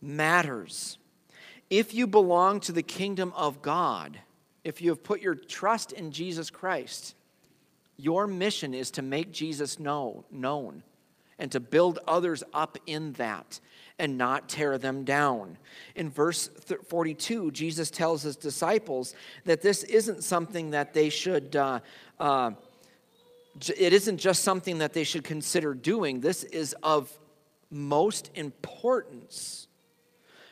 matters. 0.00 0.98
If 1.68 1.94
you 1.94 2.06
belong 2.06 2.60
to 2.60 2.72
the 2.72 2.82
kingdom 2.82 3.32
of 3.36 3.62
God, 3.62 4.18
if 4.64 4.82
you 4.82 4.90
have 4.90 5.04
put 5.04 5.20
your 5.20 5.34
trust 5.36 5.92
in 5.92 6.10
Jesus 6.10 6.50
Christ, 6.50 7.14
your 7.96 8.26
mission 8.26 8.74
is 8.74 8.90
to 8.92 9.02
make 9.02 9.30
Jesus 9.30 9.78
know, 9.78 10.24
known 10.30 10.82
and 11.38 11.52
to 11.52 11.60
build 11.60 11.98
others 12.08 12.42
up 12.52 12.78
in 12.86 13.12
that 13.12 13.60
and 13.98 14.18
not 14.18 14.48
tear 14.48 14.78
them 14.78 15.04
down. 15.04 15.58
In 15.94 16.10
verse 16.10 16.48
42, 16.88 17.50
Jesus 17.52 17.90
tells 17.90 18.22
his 18.22 18.36
disciples 18.36 19.14
that 19.44 19.62
this 19.62 19.84
isn't 19.84 20.24
something 20.24 20.70
that 20.70 20.94
they 20.94 21.08
should, 21.08 21.54
uh, 21.54 21.80
uh, 22.18 22.52
it 23.76 23.92
isn't 23.92 24.18
just 24.18 24.42
something 24.42 24.78
that 24.78 24.92
they 24.92 25.04
should 25.04 25.24
consider 25.24 25.74
doing. 25.74 26.20
This 26.20 26.44
is 26.44 26.74
of 26.82 27.12
most 27.70 28.30
importance. 28.34 29.68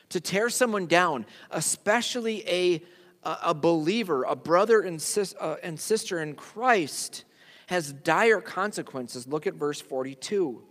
To 0.09 0.19
tear 0.19 0.49
someone 0.49 0.87
down, 0.87 1.25
especially 1.51 2.47
a, 2.47 2.83
a 3.23 3.53
believer, 3.53 4.23
a 4.23 4.35
brother 4.35 4.81
and, 4.81 5.01
sis, 5.01 5.35
uh, 5.39 5.57
and 5.61 5.79
sister 5.79 6.21
in 6.21 6.35
Christ, 6.35 7.25
has 7.67 7.93
dire 7.93 8.41
consequences. 8.41 9.27
Look 9.27 9.45
at 9.45 9.53
verse 9.53 9.79
42. 9.79 10.63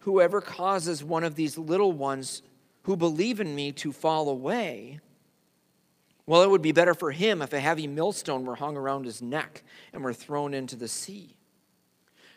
Whoever 0.00 0.40
causes 0.40 1.02
one 1.02 1.24
of 1.24 1.34
these 1.34 1.56
little 1.56 1.92
ones 1.92 2.42
who 2.82 2.96
believe 2.96 3.40
in 3.40 3.54
me 3.54 3.72
to 3.72 3.92
fall 3.92 4.28
away, 4.28 5.00
well, 6.26 6.42
it 6.42 6.50
would 6.50 6.62
be 6.62 6.72
better 6.72 6.94
for 6.94 7.12
him 7.12 7.40
if 7.40 7.52
a 7.52 7.60
heavy 7.60 7.86
millstone 7.86 8.44
were 8.44 8.56
hung 8.56 8.76
around 8.76 9.06
his 9.06 9.22
neck 9.22 9.62
and 9.92 10.04
were 10.04 10.12
thrown 10.12 10.52
into 10.54 10.76
the 10.76 10.88
sea. 10.88 11.36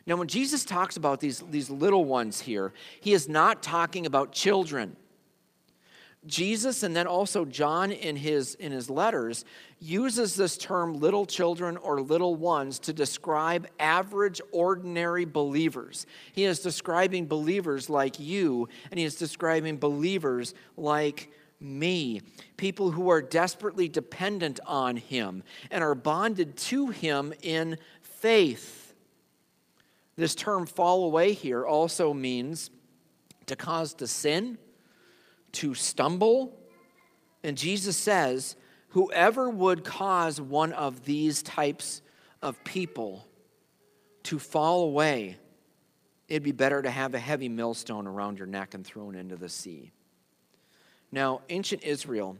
Now, 0.05 0.15
when 0.15 0.27
Jesus 0.27 0.65
talks 0.65 0.97
about 0.97 1.19
these, 1.19 1.43
these 1.51 1.69
little 1.69 2.05
ones 2.05 2.41
here, 2.41 2.73
he 2.99 3.13
is 3.13 3.29
not 3.29 3.62
talking 3.62 4.05
about 4.05 4.31
children. 4.31 4.95
Jesus 6.25 6.83
and 6.83 6.95
then 6.95 7.07
also 7.07 7.45
John 7.45 7.91
in 7.91 8.17
his, 8.17 8.55
in 8.55 8.71
his 8.71 8.89
letters 8.89 9.45
uses 9.79 10.35
this 10.35 10.57
term 10.57 10.99
little 10.99 11.25
children 11.25 11.77
or 11.77 12.01
little 12.01 12.35
ones 12.35 12.77
to 12.79 12.93
describe 12.93 13.67
average, 13.79 14.41
ordinary 14.51 15.23
believers. 15.23 16.05
He 16.33 16.43
is 16.43 16.59
describing 16.59 17.27
believers 17.27 17.89
like 17.89 18.19
you, 18.19 18.67
and 18.91 18.99
he 18.99 19.05
is 19.05 19.15
describing 19.15 19.77
believers 19.77 20.53
like 20.75 21.31
me, 21.62 22.21
people 22.57 22.91
who 22.91 23.09
are 23.09 23.21
desperately 23.21 23.89
dependent 23.89 24.59
on 24.65 24.97
him 24.97 25.43
and 25.71 25.83
are 25.83 25.95
bonded 25.95 26.55
to 26.55 26.88
him 26.88 27.33
in 27.41 27.77
faith. 28.01 28.78
This 30.19 30.36
term 30.36 30.65
fall 30.65 31.05
away 31.05 31.32
here 31.32 31.65
also 31.65 32.13
means 32.13 32.71
to 33.45 33.55
cause 33.55 33.93
to 33.95 34.05
sin 34.05 34.58
to 35.53 35.73
stumble. 35.73 36.60
And 37.41 37.58
Jesus 37.58 37.95
says, 37.95 38.58
whoever 38.89 39.49
would 39.49 39.86
cause 39.86 40.41
one 40.41 40.73
of 40.73 41.05
these 41.05 41.41
types 41.41 42.01
of 42.41 42.62
people 42.65 43.25
to 44.23 44.39
fall 44.39 44.84
away, 44.84 45.38
it'd 46.27 46.43
be 46.43 46.51
better 46.51 46.82
to 46.82 46.91
have 46.91 47.13
a 47.13 47.19
heavy 47.19 47.47
millstone 47.47 48.05
around 48.05 48.39
your 48.39 48.47
neck 48.47 48.73
and 48.73 48.86
thrown 48.86 49.15
into 49.15 49.38
the 49.38 49.47
sea. 49.47 49.93
Now, 51.13 51.43
ancient 51.47 51.86
Israel 51.86 52.36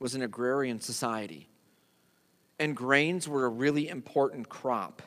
was 0.00 0.16
an 0.16 0.22
agrarian 0.22 0.80
society, 0.80 1.46
and 2.58 2.74
grains 2.74 3.28
were 3.28 3.44
a 3.44 3.48
really 3.48 3.88
important 3.88 4.48
crop. 4.48 5.02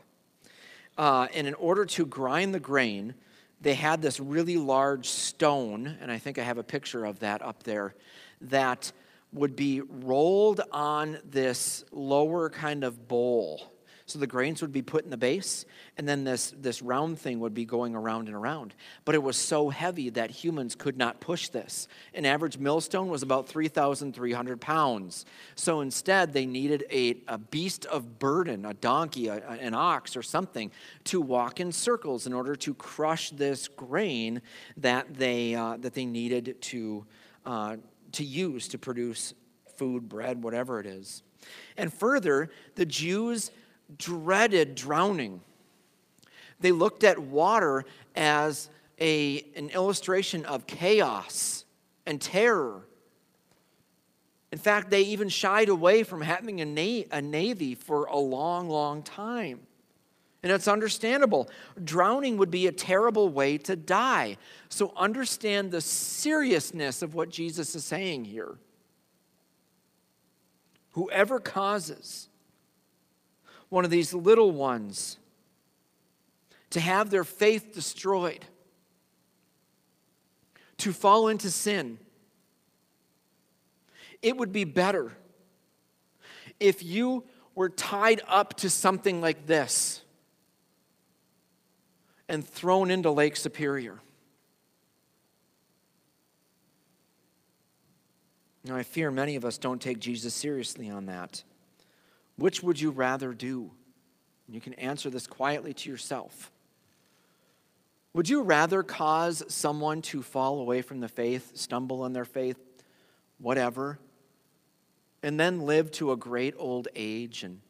Uh, 0.98 1.28
and 1.34 1.48
in 1.48 1.54
order 1.56 1.86
to 1.86 2.06
grind 2.06 2.54
the 2.54 2.60
grain, 2.60 3.16
they 3.62 3.74
had 3.74 4.02
this 4.02 4.20
really 4.20 4.58
large 4.58 5.08
stone, 5.08 5.98
and 6.02 6.12
I 6.12 6.18
think 6.18 6.38
I 6.38 6.44
have 6.44 6.58
a 6.58 6.64
picture 6.64 7.06
of 7.06 7.20
that 7.20 7.42
up 7.42 7.64
there, 7.64 7.96
that 8.42 8.92
would 9.32 9.56
be 9.56 9.82
rolled 9.82 10.62
on 10.72 11.18
this 11.24 11.84
lower 11.92 12.50
kind 12.50 12.84
of 12.84 13.08
bowl. 13.08 13.73
So 14.06 14.20
the 14.20 14.28
grains 14.28 14.62
would 14.62 14.74
be 14.74 14.82
put 14.82 15.06
in 15.06 15.10
the 15.10 15.18
base, 15.18 15.66
and 15.98 16.08
then 16.08 16.26
this, 16.26 16.54
this 16.58 16.82
round 16.82 17.20
thing 17.20 17.40
would 17.40 17.54
be 17.54 17.64
going 17.64 17.96
around 17.96 18.28
and 18.28 18.36
around. 18.36 18.74
But 19.06 19.16
it 19.16 19.24
was 19.24 19.38
so 19.38 19.70
heavy 19.70 20.10
that 20.12 20.30
humans 20.30 20.76
could 20.76 20.98
not 20.98 21.22
push 21.22 21.48
this. 21.48 21.88
An 22.14 22.26
average 22.26 22.58
millstone 22.58 23.08
was 23.08 23.24
about 23.24 23.48
3,300 23.48 24.60
pounds. 24.60 25.26
So 25.56 25.80
instead, 25.80 26.34
they 26.34 26.46
needed 26.46 26.86
a, 26.92 27.18
a 27.30 27.38
beast 27.38 27.86
of 27.86 28.20
burden, 28.20 28.66
a 28.66 28.74
donkey, 28.74 29.30
a, 29.30 29.36
an 29.36 29.74
ox, 29.74 30.18
or 30.18 30.24
something, 30.24 30.72
to 31.06 31.22
walk 31.22 31.62
in 31.62 31.72
circles 31.72 32.28
in 32.28 32.34
order 32.34 32.58
to 32.58 32.74
crush 32.74 33.30
this 33.30 33.70
grain 33.70 34.42
that 34.78 35.14
they, 35.14 35.56
uh, 35.56 35.78
that 35.78 35.94
they 35.94 36.06
needed 36.06 36.62
to, 36.62 37.06
uh, 37.46 37.78
to 38.12 38.24
use 38.26 38.68
to 38.68 38.78
produce 38.78 39.34
food, 39.78 40.10
bread, 40.10 40.44
whatever 40.44 40.82
it 40.82 40.86
is. 40.86 41.24
And 41.78 41.94
further, 41.94 42.50
the 42.76 42.86
Jews 42.86 43.52
dreaded 43.98 44.76
drowning. 44.76 45.42
They 46.60 46.72
looked 46.72 47.04
at 47.04 47.20
water 47.20 47.86
as 48.16 48.70
a, 49.00 49.46
an 49.56 49.70
illustration 49.70 50.46
of 50.46 50.66
chaos 50.68 51.66
and 52.06 52.22
terror. 52.22 52.86
In 54.52 54.60
fact, 54.60 54.90
they 54.90 55.02
even 55.02 55.30
shied 55.30 55.70
away 55.70 56.04
from 56.04 56.22
having 56.22 56.62
a, 56.62 56.66
na- 56.66 57.08
a 57.12 57.22
navy 57.22 57.76
for 57.76 58.06
a 58.06 58.18
long, 58.18 58.70
long 58.70 59.04
time. 59.04 59.62
And 60.44 60.52
it's 60.52 60.68
understandable. 60.68 61.50
Drowning 61.84 62.38
would 62.38 62.52
be 62.52 62.68
a 62.68 62.72
terrible 62.72 63.30
way 63.30 63.58
to 63.60 63.76
die. 63.76 64.38
So 64.70 64.94
understand 64.96 65.72
the 65.72 65.82
seriousness 65.82 67.02
of 67.02 67.16
what 67.16 67.30
Jesus 67.30 67.76
is 67.76 67.86
saying 67.86 68.26
here. 68.26 68.56
Whoever 70.92 71.40
causes 71.40 72.28
one 73.74 73.84
of 73.84 73.90
these 73.90 74.14
little 74.14 74.52
ones 74.52 75.18
to 76.70 76.80
have 76.80 77.10
their 77.10 77.24
faith 77.24 77.74
destroyed, 77.74 78.46
to 80.78 80.94
fall 80.94 81.28
into 81.28 81.50
sin. 81.50 81.98
It 84.22 84.38
would 84.38 84.52
be 84.52 84.64
better 84.64 85.12
if 86.60 86.84
you 86.84 87.24
were 87.56 87.70
tied 87.70 88.22
up 88.28 88.54
to 88.58 88.70
something 88.70 89.22
like 89.22 89.48
this 89.48 90.04
and 92.30 92.48
thrown 92.48 92.92
into 92.92 93.10
Lake 93.10 93.36
Superior. 93.36 94.00
Now, 98.64 98.76
I 98.76 98.84
fear 98.84 99.10
many 99.10 99.36
of 99.36 99.44
us 99.44 99.58
don't 99.58 99.82
take 99.82 99.98
Jesus 99.98 100.36
seriously 100.36 100.92
on 100.92 101.08
that. 101.08 101.44
Which 102.36 102.64
would 102.64 102.80
you 102.80 102.92
rather 102.92 103.34
do? 103.34 103.72
You 104.48 104.60
can 104.60 104.74
answer 104.74 105.10
this 105.10 105.28
quietly 105.28 105.74
to 105.74 105.90
yourself. 105.90 106.52
Would 108.14 108.30
you 108.30 108.44
rather 108.44 108.84
cause 108.84 109.44
someone 109.48 110.02
to 110.04 110.22
fall 110.22 110.60
away 110.60 110.82
from 110.82 111.00
the 111.00 111.08
faith, 111.08 111.52
stumble 111.56 112.06
in 112.06 112.14
their 112.14 112.26
faith, 112.26 112.58
whatever, 113.40 113.98
and 115.24 115.40
then 115.40 115.62
live 115.62 115.90
to 115.92 116.12
a 116.12 116.18
great 116.18 116.54
old 116.58 116.88
age 116.96 117.44
and 117.44 117.62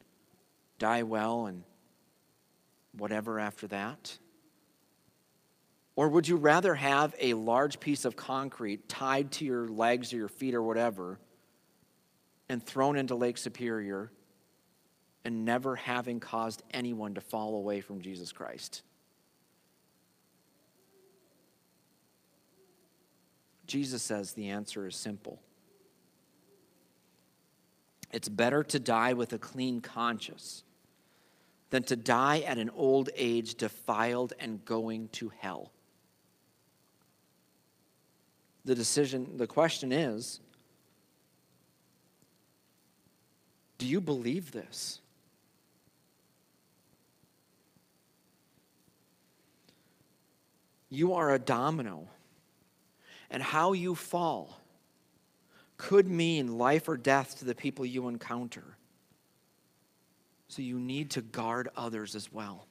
die 0.80 1.04
well 1.04 1.46
and 1.46 1.64
whatever 2.92 3.40
after 3.40 3.68
that? 3.68 4.18
Or 5.96 6.10
would 6.10 6.28
you 6.28 6.36
rather 6.36 6.76
have 6.76 7.16
a 7.20 7.36
large 7.36 7.80
piece 7.80 8.04
of 8.04 8.16
concrete 8.16 8.90
tied 8.90 9.32
to 9.34 9.46
your 9.46 9.68
legs 9.68 10.12
or 10.12 10.18
your 10.18 10.28
feet 10.28 10.56
or 10.56 10.64
whatever 10.64 11.20
and 12.50 12.66
thrown 12.66 12.98
into 12.98 13.16
Lake 13.16 13.38
Superior? 13.38 14.12
And 15.26 15.46
never 15.46 15.76
having 15.76 16.20
caused 16.20 16.64
anyone 16.72 17.14
to 17.14 17.22
fall 17.22 17.56
away 17.56 17.82
from 17.82 18.02
Jesus 18.02 18.32
Christ. 18.32 18.82
Jesus 23.66 24.04
says 24.04 24.34
the 24.34 24.50
answer 24.50 24.86
is 24.88 24.96
simple. 24.96 25.42
It's 28.12 28.30
better 28.30 28.64
to 28.66 28.80
die 28.80 29.14
with 29.14 29.34
a 29.34 29.40
clean 29.40 29.82
conscience 29.82 30.64
than 31.72 31.84
to 31.84 31.96
die 31.96 32.42
at 32.42 32.60
an 32.60 32.70
old 32.76 33.10
age 33.16 33.56
defiled 33.56 34.34
and 34.40 34.64
going 34.64 35.08
to 35.14 35.32
hell. 35.40 35.72
The 38.66 38.76
decision, 38.76 39.38
the 39.38 39.48
question 39.48 39.92
is 39.92 40.40
do 43.80 43.88
you 43.88 44.00
believe 44.00 44.52
this? 44.52 45.02
You 50.94 51.14
are 51.14 51.34
a 51.34 51.40
domino. 51.40 52.08
And 53.30 53.42
how 53.42 53.74
you 53.74 53.96
fall 53.96 54.60
could 55.78 56.08
mean 56.08 56.58
life 56.58 56.88
or 56.88 56.98
death 56.98 57.40
to 57.40 57.46
the 57.46 57.56
people 57.56 57.86
you 57.86 58.08
encounter. 58.08 58.78
So 60.48 60.62
you 60.62 60.80
need 60.80 61.10
to 61.12 61.22
guard 61.22 61.70
others 61.76 62.16
as 62.16 62.32
well. 62.32 62.68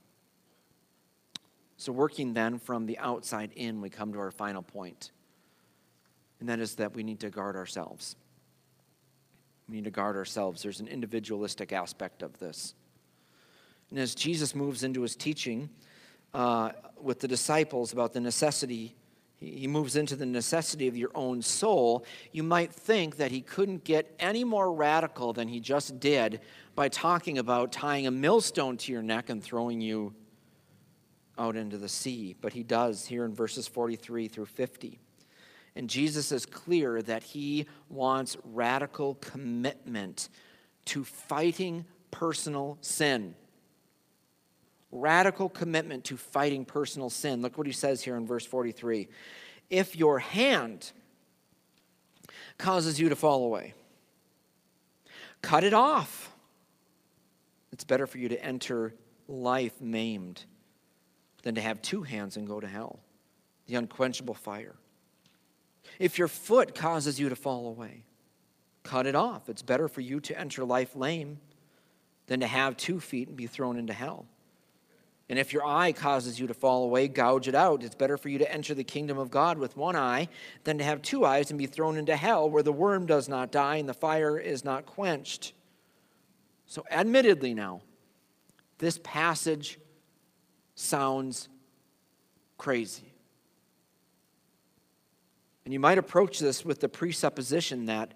So, 1.77 1.91
working 1.91 2.33
then 2.33 2.61
from 2.61 2.87
the 2.87 2.97
outside 2.99 3.51
in, 3.57 3.81
we 3.81 3.91
come 3.91 4.13
to 4.13 4.21
our 4.21 4.31
final 4.31 4.63
point. 4.63 5.11
and 6.39 6.49
that 6.49 6.61
is 6.61 6.77
that 6.77 6.95
we 6.95 7.03
need 7.03 7.19
to 7.21 7.31
guard 7.31 7.57
ourselves. 7.57 8.15
We 9.69 9.77
need 9.77 9.85
to 9.85 9.91
guard 9.91 10.17
ourselves. 10.17 10.63
There's 10.63 10.79
an 10.79 10.87
individualistic 10.87 11.73
aspect 11.73 12.23
of 12.23 12.39
this. 12.39 12.75
And 13.91 13.99
as 13.99 14.15
Jesus 14.15 14.55
moves 14.55 14.85
into 14.85 15.03
his 15.03 15.17
teaching 15.17 15.71
uh, 16.35 16.71
with 17.03 17.21
the 17.21 17.29
disciples 17.29 17.93
about 17.93 18.13
the 18.13 18.21
necessity, 18.21 18.95
he 19.37 19.67
moves 19.67 19.97
into 19.97 20.15
the 20.15 20.27
necessity 20.27 20.89
of 20.89 20.97
your 20.97 21.11
own 21.15 21.43
soul, 21.43 22.05
you 22.31 22.43
might 22.43 22.73
think 22.73 23.17
that 23.17 23.31
he 23.31 23.41
couldn't 23.41 23.85
get 23.85 24.15
any 24.19 24.45
more 24.45 24.73
radical 24.73 25.33
than 25.33 25.49
he 25.49 25.61
just 25.61 25.99
did 25.99 26.41
by 26.75 26.89
talking 26.89 27.39
about 27.39 27.73
tying 27.73 28.07
a 28.07 28.11
millstone 28.11 28.77
to 28.77 28.93
your 28.93 29.03
neck 29.03 29.31
and 29.31 29.43
throwing 29.43 29.81
you 29.81 30.15
out 31.39 31.57
into 31.57 31.79
the 31.79 31.89
sea. 31.89 32.37
But 32.41 32.53
he 32.53 32.63
does 32.63 33.07
here 33.07 33.25
in 33.25 33.35
verses 33.35 33.67
43 33.67 34.29
through 34.29 34.47
50. 34.47 35.01
And 35.75 35.89
Jesus 35.89 36.33
is 36.33 36.47
clear 36.47 37.03
that 37.03 37.23
he 37.23 37.67
wants 37.89 38.37
radical 38.45 39.15
commitment 39.17 40.29
to 40.87 41.03
fighting 41.05 41.85
personal 42.11 42.79
sin. 42.81 43.35
Radical 44.93 45.49
commitment 45.49 46.05
to 46.05 46.17
fighting 46.17 46.65
personal 46.65 47.11
sin. 47.11 47.41
Look 47.41 47.57
what 47.57 47.67
he 47.67 47.73
says 47.73 48.03
here 48.03 48.17
in 48.17 48.27
verse 48.27 48.45
43. 48.45 49.09
If 49.71 49.97
your 49.97 50.19
hand 50.19 50.93
causes 52.59 53.01
you 53.01 53.09
to 53.09 53.17
fall 53.17 53.45
away, 53.45 53.73
cut 55.41 55.65
it 55.65 55.73
off. 55.73 56.31
It's 57.73 57.85
better 57.85 58.07
for 58.07 58.19
you 58.19 58.29
to 58.29 58.45
enter 58.45 58.95
life 59.27 59.81
maimed 59.81 60.45
than 61.43 61.55
to 61.55 61.61
have 61.61 61.81
two 61.83 62.03
hands 62.03 62.37
and 62.37 62.47
go 62.47 62.61
to 62.61 62.67
hell, 62.67 63.01
the 63.67 63.77
unquenchable 63.77 64.35
fire. 64.35 64.77
If 65.99 66.19
your 66.19 66.29
foot 66.29 66.75
causes 66.75 67.19
you 67.19 67.29
to 67.29 67.37
fall 67.37 67.67
away, 67.67 68.05
cut 68.83 69.07
it 69.07 69.15
off. 69.15 69.49
It's 69.49 69.63
better 69.63 69.89
for 69.89 70.01
you 70.01 70.21
to 70.21 70.39
enter 70.39 70.65
life 70.65 70.95
lame 70.95 71.41
than 72.27 72.41
to 72.41 72.47
have 72.47 72.77
two 72.77 73.01
feet 73.01 73.29
and 73.29 73.37
be 73.37 73.47
thrown 73.47 73.79
into 73.79 73.93
hell. 73.93 74.27
And 75.33 75.39
if 75.39 75.51
your 75.51 75.65
eye 75.65 75.93
causes 75.93 76.39
you 76.39 76.47
to 76.49 76.53
fall 76.53 76.85
away, 76.85 77.09
gouge 77.09 77.49
it 77.49 77.55
out. 77.55 77.83
It's 77.83 77.95
better 77.95 78.19
for 78.19 78.29
you 78.29 78.37
to 78.37 78.53
enter 78.53 78.75
the 78.75 78.85
kingdom 78.85 79.17
of 79.17 79.31
God 79.31 79.57
with 79.57 79.79
one 79.79 79.97
eye 79.97 80.29
than 80.65 80.77
to 80.77 80.85
have 80.85 81.01
two 81.01 81.25
eyes 81.25 81.49
and 81.51 81.57
be 81.57 81.65
thrown 81.65 81.97
into 81.97 82.15
hell 82.17 82.51
where 82.51 82.63
the 82.63 82.71
worm 82.71 83.07
does 83.07 83.31
not 83.31 83.51
die 83.51 83.77
and 83.77 83.89
the 83.89 83.95
fire 83.95 84.37
is 84.39 84.63
not 84.63 84.85
quenched. 84.85 85.55
So, 86.67 86.85
admittedly, 86.91 87.55
now, 87.55 87.81
this 88.77 89.01
passage 89.03 89.79
sounds 90.75 91.49
crazy. 92.59 93.15
And 95.65 95.73
you 95.73 95.81
might 95.81 95.97
approach 95.97 96.41
this 96.41 96.63
with 96.63 96.81
the 96.81 96.91
presupposition 96.91 97.87
that 97.87 98.13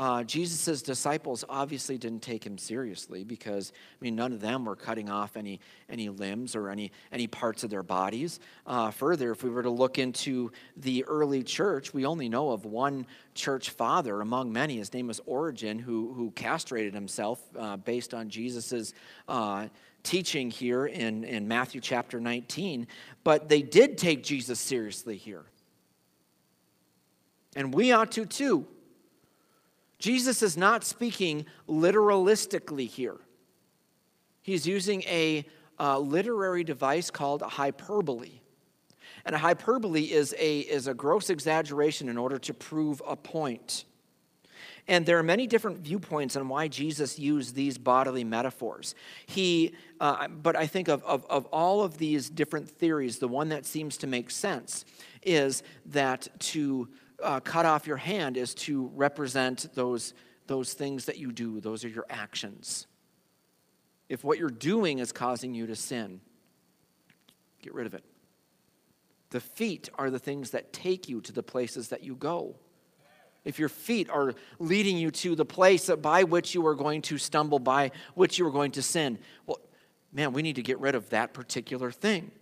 uh, 0.00 0.24
Jesus' 0.24 0.80
disciples 0.80 1.44
obviously 1.46 1.98
didn't 1.98 2.22
take 2.22 2.42
him 2.42 2.56
seriously 2.56 3.22
because, 3.22 3.70
I 3.76 4.02
mean, 4.02 4.16
none 4.16 4.32
of 4.32 4.40
them 4.40 4.64
were 4.64 4.74
cutting 4.74 5.10
off 5.10 5.36
any, 5.36 5.60
any 5.90 6.08
limbs 6.08 6.56
or 6.56 6.70
any, 6.70 6.90
any 7.12 7.26
parts 7.26 7.64
of 7.64 7.68
their 7.68 7.82
bodies. 7.82 8.40
Uh, 8.66 8.90
further, 8.92 9.30
if 9.30 9.44
we 9.44 9.50
were 9.50 9.62
to 9.62 9.68
look 9.68 9.98
into 9.98 10.52
the 10.74 11.04
early 11.04 11.42
church, 11.42 11.92
we 11.92 12.06
only 12.06 12.30
know 12.30 12.48
of 12.48 12.64
one 12.64 13.04
church 13.34 13.68
father 13.68 14.22
among 14.22 14.50
many. 14.50 14.78
His 14.78 14.90
name 14.94 15.08
was 15.08 15.20
Origen, 15.26 15.78
who, 15.78 16.14
who 16.14 16.30
castrated 16.30 16.94
himself 16.94 17.42
uh, 17.58 17.76
based 17.76 18.14
on 18.14 18.30
Jesus' 18.30 18.94
uh, 19.28 19.68
teaching 20.02 20.50
here 20.50 20.86
in, 20.86 21.24
in 21.24 21.46
Matthew 21.46 21.82
chapter 21.82 22.18
19. 22.18 22.86
But 23.22 23.50
they 23.50 23.60
did 23.60 23.98
take 23.98 24.22
Jesus 24.24 24.60
seriously 24.60 25.18
here. 25.18 25.44
And 27.54 27.74
we 27.74 27.92
ought 27.92 28.12
to 28.12 28.24
too. 28.24 28.66
Jesus 30.00 30.42
is 30.42 30.56
not 30.56 30.82
speaking 30.82 31.46
literalistically 31.68 32.88
here. 32.88 33.18
He's 34.42 34.66
using 34.66 35.02
a 35.02 35.44
uh, 35.78 35.98
literary 35.98 36.64
device 36.64 37.10
called 37.10 37.42
hyperbole. 37.42 38.40
And 39.24 39.34
a 39.34 39.38
hyperbole 39.38 40.04
is 40.04 40.34
a, 40.38 40.60
is 40.60 40.86
a 40.86 40.94
gross 40.94 41.30
exaggeration 41.30 42.08
in 42.08 42.16
order 42.16 42.38
to 42.38 42.54
prove 42.54 43.02
a 43.06 43.14
point. 43.14 43.84
And 44.88 45.04
there 45.06 45.18
are 45.18 45.22
many 45.22 45.46
different 45.46 45.78
viewpoints 45.78 46.36
on 46.36 46.48
why 46.48 46.68
Jesus 46.68 47.18
used 47.18 47.54
these 47.54 47.78
bodily 47.78 48.24
metaphors. 48.24 48.94
He, 49.26 49.74
uh, 50.00 50.28
but 50.28 50.56
I 50.56 50.66
think 50.66 50.88
of, 50.88 51.04
of, 51.04 51.26
of 51.28 51.46
all 51.46 51.82
of 51.82 51.98
these 51.98 52.30
different 52.30 52.68
theories, 52.68 53.18
the 53.18 53.28
one 53.28 53.50
that 53.50 53.66
seems 53.66 53.96
to 53.98 54.06
make 54.06 54.30
sense 54.30 54.84
is 55.22 55.62
that 55.86 56.28
to 56.40 56.88
uh, 57.22 57.40
cut 57.40 57.66
off 57.66 57.86
your 57.86 57.96
hand 57.96 58.36
is 58.36 58.54
to 58.54 58.90
represent 58.94 59.74
those, 59.74 60.14
those 60.46 60.72
things 60.72 61.06
that 61.06 61.18
you 61.18 61.32
do, 61.32 61.60
those 61.60 61.84
are 61.84 61.88
your 61.88 62.06
actions. 62.10 62.86
If 64.08 64.24
what 64.24 64.38
you're 64.38 64.50
doing 64.50 64.98
is 64.98 65.12
causing 65.12 65.54
you 65.54 65.66
to 65.66 65.76
sin, 65.76 66.20
get 67.62 67.74
rid 67.74 67.86
of 67.86 67.94
it. 67.94 68.04
The 69.30 69.40
feet 69.40 69.88
are 69.94 70.10
the 70.10 70.18
things 70.18 70.50
that 70.50 70.72
take 70.72 71.08
you 71.08 71.20
to 71.20 71.32
the 71.32 71.42
places 71.42 71.88
that 71.88 72.02
you 72.02 72.16
go. 72.16 72.56
If 73.44 73.58
your 73.58 73.68
feet 73.68 74.10
are 74.10 74.34
leading 74.58 74.98
you 74.98 75.10
to 75.12 75.34
the 75.34 75.44
place 75.44 75.88
by 75.88 76.24
which 76.24 76.54
you 76.54 76.66
are 76.66 76.74
going 76.74 77.02
to 77.02 77.16
stumble, 77.16 77.58
by 77.58 77.92
which 78.14 78.38
you 78.38 78.46
are 78.46 78.50
going 78.50 78.72
to 78.72 78.82
sin, 78.82 79.18
well, 79.46 79.60
man, 80.12 80.32
we 80.32 80.42
need 80.42 80.56
to 80.56 80.62
get 80.62 80.78
rid 80.80 80.94
of 80.94 81.08
that 81.10 81.32
particular 81.32 81.90
thing. 81.90 82.32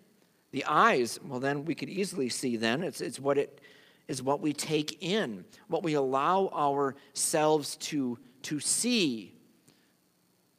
The 0.50 0.64
eyes, 0.64 1.20
well, 1.22 1.40
then 1.40 1.66
we 1.66 1.74
could 1.74 1.90
easily 1.90 2.30
see 2.30 2.56
then, 2.56 2.82
it's, 2.82 3.00
it's 3.00 3.20
what 3.20 3.36
it 3.36 3.60
is 4.08 4.22
what 4.22 4.40
we 4.40 4.52
take 4.52 5.02
in, 5.02 5.44
what 5.68 5.82
we 5.82 5.94
allow 5.94 6.48
ourselves 6.48 7.76
to, 7.76 8.18
to 8.42 8.58
see. 8.58 9.34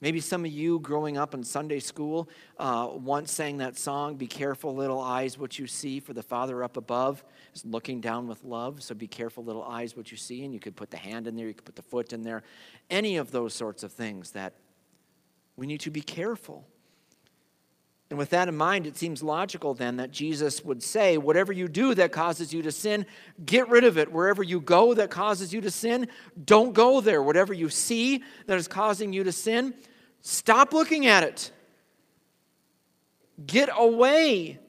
Maybe 0.02 0.22
some 0.22 0.46
of 0.46 0.52
you 0.52 0.80
growing 0.80 1.18
up 1.18 1.34
in 1.34 1.44
Sunday 1.44 1.80
school 1.80 2.30
uh, 2.58 2.88
once 2.94 3.34
sang 3.34 3.58
that 3.58 3.78
song, 3.78 4.16
Be 4.16 4.28
careful, 4.28 4.74
little 4.74 5.02
eyes, 5.02 5.38
what 5.38 5.60
you 5.60 5.68
see, 5.68 6.00
for 6.00 6.14
the 6.14 6.24
Father 6.24 6.64
up 6.64 6.78
above 6.78 7.24
is 7.54 7.66
looking 7.66 8.00
down 8.00 8.28
with 8.28 8.44
love. 8.46 8.82
So 8.82 8.96
be 8.96 9.08
careful, 9.08 9.44
little 9.44 9.64
eyes, 9.64 9.98
what 9.98 10.10
you 10.10 10.16
see. 10.16 10.46
And 10.46 10.54
you 10.54 10.60
could 10.60 10.78
put 10.78 10.90
the 10.90 10.98
hand 10.98 11.28
in 11.28 11.36
there, 11.36 11.48
you 11.48 11.54
could 11.54 11.66
put 11.66 11.76
the 11.76 11.82
foot 11.82 12.14
in 12.14 12.24
there. 12.24 12.44
Any 12.90 13.18
of 13.18 13.32
those 13.32 13.54
sorts 13.54 13.84
of 13.84 13.92
things 13.92 14.32
that 14.32 14.54
we 15.58 15.68
need 15.68 15.82
to 15.82 15.92
be 15.92 16.02
careful. 16.02 16.66
And 18.10 18.18
with 18.18 18.32
that 18.32 18.48
in 18.48 18.58
mind, 18.58 18.88
it 18.88 18.98
seems 18.98 19.22
logical 19.22 19.76
then 19.76 19.98
that 19.98 20.12
Jesus 20.12 20.64
would 20.66 20.82
say, 20.82 21.18
Whatever 21.18 21.54
you 21.54 21.68
do 21.68 21.94
that 21.94 22.12
causes 22.12 22.52
you 22.52 22.64
to 22.64 22.72
sin, 22.72 23.06
get 23.46 23.70
rid 23.70 23.84
of 23.84 23.98
it. 23.98 24.12
Wherever 24.12 24.42
you 24.42 24.60
go 24.60 24.96
that 24.96 25.12
causes 25.12 25.54
you 25.54 25.62
to 25.62 25.70
sin, 25.70 26.08
don't 26.44 26.74
go 26.74 27.02
there. 27.02 27.22
Whatever 27.22 27.54
you 27.54 27.70
see 27.70 28.24
that 28.48 28.58
is 28.58 28.68
causing 28.68 29.14
you 29.14 29.24
to 29.24 29.32
sin, 29.32 29.76
stop 30.22 30.74
looking 30.74 31.06
at 31.06 31.24
it. 31.24 31.52
Get 33.46 33.70
away. 33.76 34.60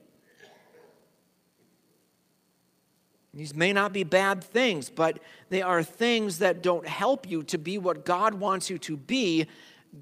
These 3.32 3.54
may 3.54 3.72
not 3.72 3.92
be 3.92 4.04
bad 4.04 4.44
things, 4.44 4.90
but 4.90 5.18
they 5.48 5.62
are 5.62 5.82
things 5.82 6.40
that 6.40 6.62
don't 6.62 6.86
help 6.86 7.28
you 7.28 7.42
to 7.44 7.58
be 7.58 7.78
what 7.78 8.04
God 8.04 8.34
wants 8.34 8.68
you 8.68 8.76
to 8.78 8.96
be. 8.96 9.46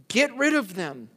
Get 0.09 0.37
rid 0.37 0.55
of 0.55 0.75
them. 0.75 1.11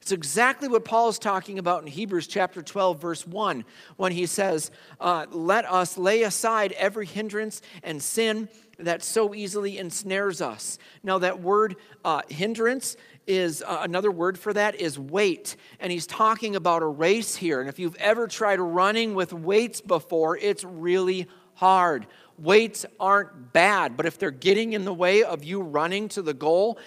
It's 0.00 0.12
exactly 0.12 0.66
what 0.66 0.84
Paul 0.84 1.10
is 1.10 1.18
talking 1.18 1.58
about 1.58 1.82
in 1.82 1.86
Hebrews 1.86 2.26
chapter 2.26 2.62
12, 2.62 3.00
verse 3.00 3.26
1, 3.26 3.64
when 3.96 4.12
he 4.12 4.24
says, 4.24 4.70
uh, 4.98 5.26
Let 5.30 5.70
us 5.70 5.98
lay 5.98 6.22
aside 6.22 6.72
every 6.72 7.04
hindrance 7.04 7.60
and 7.82 8.02
sin 8.02 8.48
that 8.78 9.02
so 9.02 9.34
easily 9.34 9.78
ensnares 9.78 10.40
us. 10.40 10.78
Now, 11.02 11.18
that 11.18 11.40
word 11.40 11.76
uh, 12.02 12.22
hindrance 12.30 12.96
is 13.26 13.62
uh, 13.62 13.80
another 13.82 14.10
word 14.10 14.38
for 14.38 14.54
that 14.54 14.74
is 14.76 14.98
weight. 14.98 15.56
And 15.78 15.92
he's 15.92 16.06
talking 16.06 16.56
about 16.56 16.82
a 16.82 16.86
race 16.86 17.36
here. 17.36 17.60
And 17.60 17.68
if 17.68 17.78
you've 17.78 17.96
ever 17.96 18.26
tried 18.26 18.58
running 18.58 19.14
with 19.14 19.34
weights 19.34 19.82
before, 19.82 20.38
it's 20.38 20.64
really 20.64 21.28
hard. 21.54 22.06
Weights 22.38 22.86
aren't 22.98 23.52
bad, 23.52 23.98
but 23.98 24.06
if 24.06 24.18
they're 24.18 24.30
getting 24.30 24.72
in 24.72 24.86
the 24.86 24.94
way 24.94 25.22
of 25.22 25.44
you 25.44 25.60
running 25.60 26.08
to 26.08 26.22
the 26.22 26.32
goal, 26.32 26.78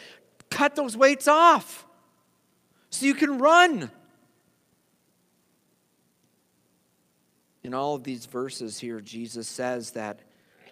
cut 0.49 0.76
those 0.76 0.97
weights 0.97 1.28
off 1.28 1.86
so 2.93 3.08
you 3.08 3.15
can 3.15 3.39
run. 3.39 3.89
In 7.63 7.73
all 7.73 7.95
of 7.95 8.03
these 8.03 8.27
verses 8.27 8.77
here, 8.77 9.01
Jesus 9.01 9.47
says 9.47 9.91
that 9.91 10.19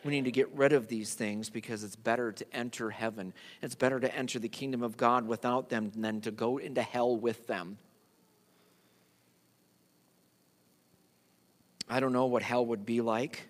we 0.04 0.12
need 0.12 0.26
to 0.26 0.32
get 0.32 0.54
rid 0.56 0.72
of 0.72 0.88
these 0.88 1.16
things 1.16 1.50
because 1.50 1.84
it's 1.84 1.96
better 1.96 2.32
to 2.32 2.56
enter 2.56 2.92
heaven. 2.92 3.34
It's 3.64 3.74
better 3.74 4.00
to 4.00 4.16
enter 4.16 4.38
the 4.38 4.50
kingdom 4.50 4.84
of 4.84 4.98
God 4.98 5.26
without 5.26 5.70
them 5.70 5.92
than 5.96 6.22
to 6.22 6.32
go 6.32 6.60
into 6.60 6.84
hell 6.84 7.16
with 7.16 7.48
them. 7.48 7.80
I 11.90 12.00
don't 12.00 12.14
know 12.14 12.28
what 12.28 12.44
hell 12.44 12.68
would 12.68 12.86
be 12.86 13.02
like, 13.02 13.50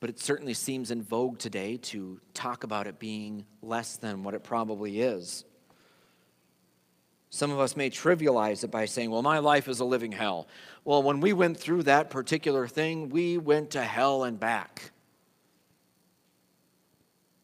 but 0.00 0.10
it 0.10 0.20
certainly 0.20 0.54
seems 0.54 0.90
in 0.90 1.02
vogue 1.02 1.38
today 1.38 1.78
to 1.78 2.20
talk 2.34 2.64
about 2.64 2.86
it 2.86 2.98
being 2.98 3.46
less 3.62 3.96
than 3.96 4.22
what 4.22 4.34
it 4.34 4.44
probably 4.44 5.00
is. 5.00 5.46
Some 7.30 7.50
of 7.50 7.60
us 7.60 7.76
may 7.76 7.90
trivialize 7.90 8.64
it 8.64 8.70
by 8.70 8.86
saying, 8.86 9.10
well, 9.10 9.22
my 9.22 9.38
life 9.38 9.68
is 9.68 9.80
a 9.80 9.84
living 9.84 10.12
hell. 10.12 10.48
Well, 10.84 11.02
when 11.02 11.20
we 11.20 11.32
went 11.32 11.58
through 11.58 11.82
that 11.84 12.08
particular 12.10 12.66
thing, 12.66 13.10
we 13.10 13.36
went 13.36 13.70
to 13.70 13.82
hell 13.82 14.24
and 14.24 14.40
back. 14.40 14.92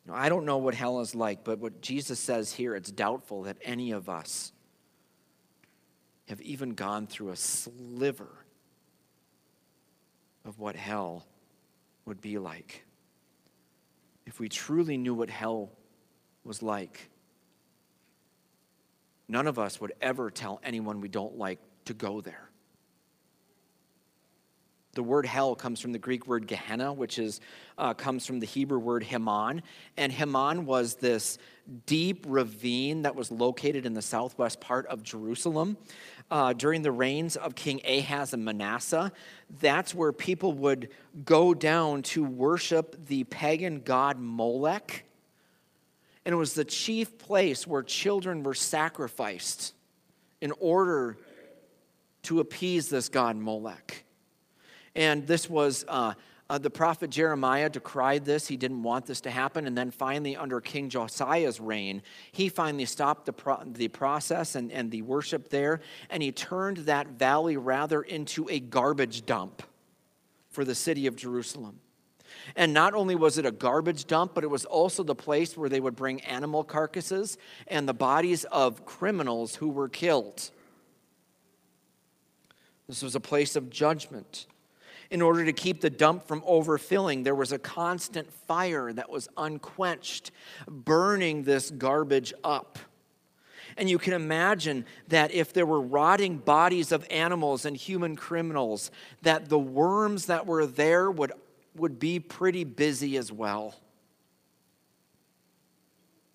Now, 0.06 0.14
I 0.14 0.28
don't 0.28 0.46
know 0.46 0.58
what 0.58 0.74
hell 0.74 1.00
is 1.00 1.14
like, 1.14 1.44
but 1.44 1.58
what 1.58 1.80
Jesus 1.80 2.18
says 2.18 2.52
here, 2.52 2.74
it's 2.74 2.90
doubtful 2.90 3.42
that 3.42 3.58
any 3.62 3.92
of 3.92 4.08
us 4.08 4.52
have 6.28 6.40
even 6.40 6.70
gone 6.70 7.06
through 7.06 7.30
a 7.30 7.36
sliver 7.36 8.28
of 10.46 10.58
what 10.58 10.76
hell 10.76 11.26
would 12.06 12.20
be 12.20 12.38
like. 12.38 12.84
If 14.26 14.40
we 14.40 14.48
truly 14.48 14.96
knew 14.96 15.14
what 15.14 15.30
hell 15.30 15.70
was 16.44 16.62
like, 16.62 17.10
none 19.28 19.46
of 19.46 19.58
us 19.58 19.80
would 19.80 19.92
ever 20.00 20.30
tell 20.30 20.60
anyone 20.62 21.00
we 21.00 21.08
don't 21.08 21.38
like 21.38 21.58
to 21.86 21.94
go 21.94 22.20
there. 22.20 22.50
The 24.94 25.02
word 25.02 25.26
hell 25.26 25.56
comes 25.56 25.80
from 25.80 25.92
the 25.92 25.98
Greek 25.98 26.26
word 26.26 26.46
Gehenna, 26.46 26.92
which 26.92 27.18
is, 27.18 27.40
uh, 27.78 27.94
comes 27.94 28.26
from 28.26 28.38
the 28.38 28.46
Hebrew 28.46 28.78
word 28.78 29.02
Hinnom. 29.02 29.60
And 29.96 30.12
Hinnom 30.12 30.66
was 30.66 30.94
this 30.94 31.38
deep 31.86 32.24
ravine 32.28 33.02
that 33.02 33.16
was 33.16 33.30
located 33.30 33.86
in 33.86 33.94
the 33.94 34.02
southwest 34.02 34.60
part 34.60 34.86
of 34.86 35.02
Jerusalem 35.02 35.76
uh, 36.30 36.52
during 36.52 36.82
the 36.82 36.92
reigns 36.92 37.36
of 37.36 37.54
King 37.54 37.80
Ahaz 37.84 38.32
and 38.32 38.44
Manasseh. 38.44 39.12
That's 39.60 39.94
where 39.94 40.12
people 40.12 40.52
would 40.52 40.90
go 41.24 41.54
down 41.54 42.02
to 42.02 42.24
worship 42.24 43.06
the 43.06 43.24
pagan 43.24 43.80
god 43.80 44.18
Molech. 44.18 45.04
And 46.24 46.32
it 46.32 46.36
was 46.36 46.54
the 46.54 46.64
chief 46.64 47.18
place 47.18 47.66
where 47.66 47.82
children 47.82 48.42
were 48.42 48.54
sacrificed 48.54 49.74
in 50.40 50.52
order 50.58 51.18
to 52.22 52.40
appease 52.40 52.88
this 52.88 53.08
god 53.08 53.36
Molech. 53.36 54.04
And 54.94 55.26
this 55.26 55.50
was 55.50 55.84
uh, 55.88 56.14
uh, 56.48 56.58
the 56.58 56.70
prophet 56.70 57.10
Jeremiah 57.10 57.70
decried 57.70 58.24
this. 58.24 58.46
He 58.46 58.56
didn't 58.56 58.82
want 58.82 59.06
this 59.06 59.22
to 59.22 59.30
happen. 59.30 59.66
And 59.66 59.76
then 59.76 59.90
finally, 59.90 60.36
under 60.36 60.60
King 60.60 60.90
Josiah's 60.90 61.58
reign, 61.60 62.02
he 62.32 62.48
finally 62.48 62.84
stopped 62.84 63.26
the, 63.26 63.32
pro- 63.32 63.64
the 63.64 63.88
process 63.88 64.54
and, 64.54 64.70
and 64.70 64.90
the 64.90 65.02
worship 65.02 65.48
there. 65.48 65.80
And 66.10 66.22
he 66.22 66.32
turned 66.32 66.78
that 66.78 67.08
valley 67.08 67.56
rather 67.56 68.02
into 68.02 68.48
a 68.50 68.60
garbage 68.60 69.24
dump 69.24 69.62
for 70.50 70.64
the 70.64 70.74
city 70.74 71.06
of 71.06 71.16
Jerusalem. 71.16 71.80
And 72.56 72.72
not 72.72 72.94
only 72.94 73.14
was 73.14 73.38
it 73.38 73.46
a 73.46 73.50
garbage 73.50 74.06
dump, 74.06 74.34
but 74.34 74.44
it 74.44 74.50
was 74.50 74.64
also 74.64 75.02
the 75.02 75.14
place 75.14 75.56
where 75.56 75.68
they 75.68 75.80
would 75.80 75.96
bring 75.96 76.20
animal 76.22 76.64
carcasses 76.64 77.38
and 77.66 77.88
the 77.88 77.94
bodies 77.94 78.44
of 78.44 78.84
criminals 78.84 79.56
who 79.56 79.68
were 79.68 79.88
killed. 79.88 80.50
This 82.88 83.02
was 83.02 83.14
a 83.14 83.20
place 83.20 83.56
of 83.56 83.70
judgment 83.70 84.46
in 85.10 85.22
order 85.22 85.44
to 85.44 85.52
keep 85.52 85.80
the 85.80 85.90
dump 85.90 86.26
from 86.26 86.40
overfilling. 86.42 87.24
There 87.24 87.34
was 87.34 87.52
a 87.52 87.58
constant 87.58 88.32
fire 88.32 88.92
that 88.92 89.10
was 89.10 89.28
unquenched, 89.36 90.30
burning 90.66 91.44
this 91.44 91.70
garbage 91.70 92.32
up. 92.42 92.78
And 93.76 93.90
you 93.90 93.98
can 93.98 94.12
imagine 94.12 94.84
that 95.08 95.32
if 95.32 95.52
there 95.52 95.66
were 95.66 95.80
rotting 95.80 96.38
bodies 96.38 96.92
of 96.92 97.06
animals 97.10 97.64
and 97.64 97.76
human 97.76 98.16
criminals, 98.16 98.90
that 99.22 99.48
the 99.48 99.58
worms 99.58 100.26
that 100.26 100.46
were 100.46 100.66
there 100.66 101.10
would, 101.10 101.32
would 101.74 101.98
be 101.98 102.20
pretty 102.20 102.64
busy 102.64 103.16
as 103.16 103.32
well. 103.32 103.74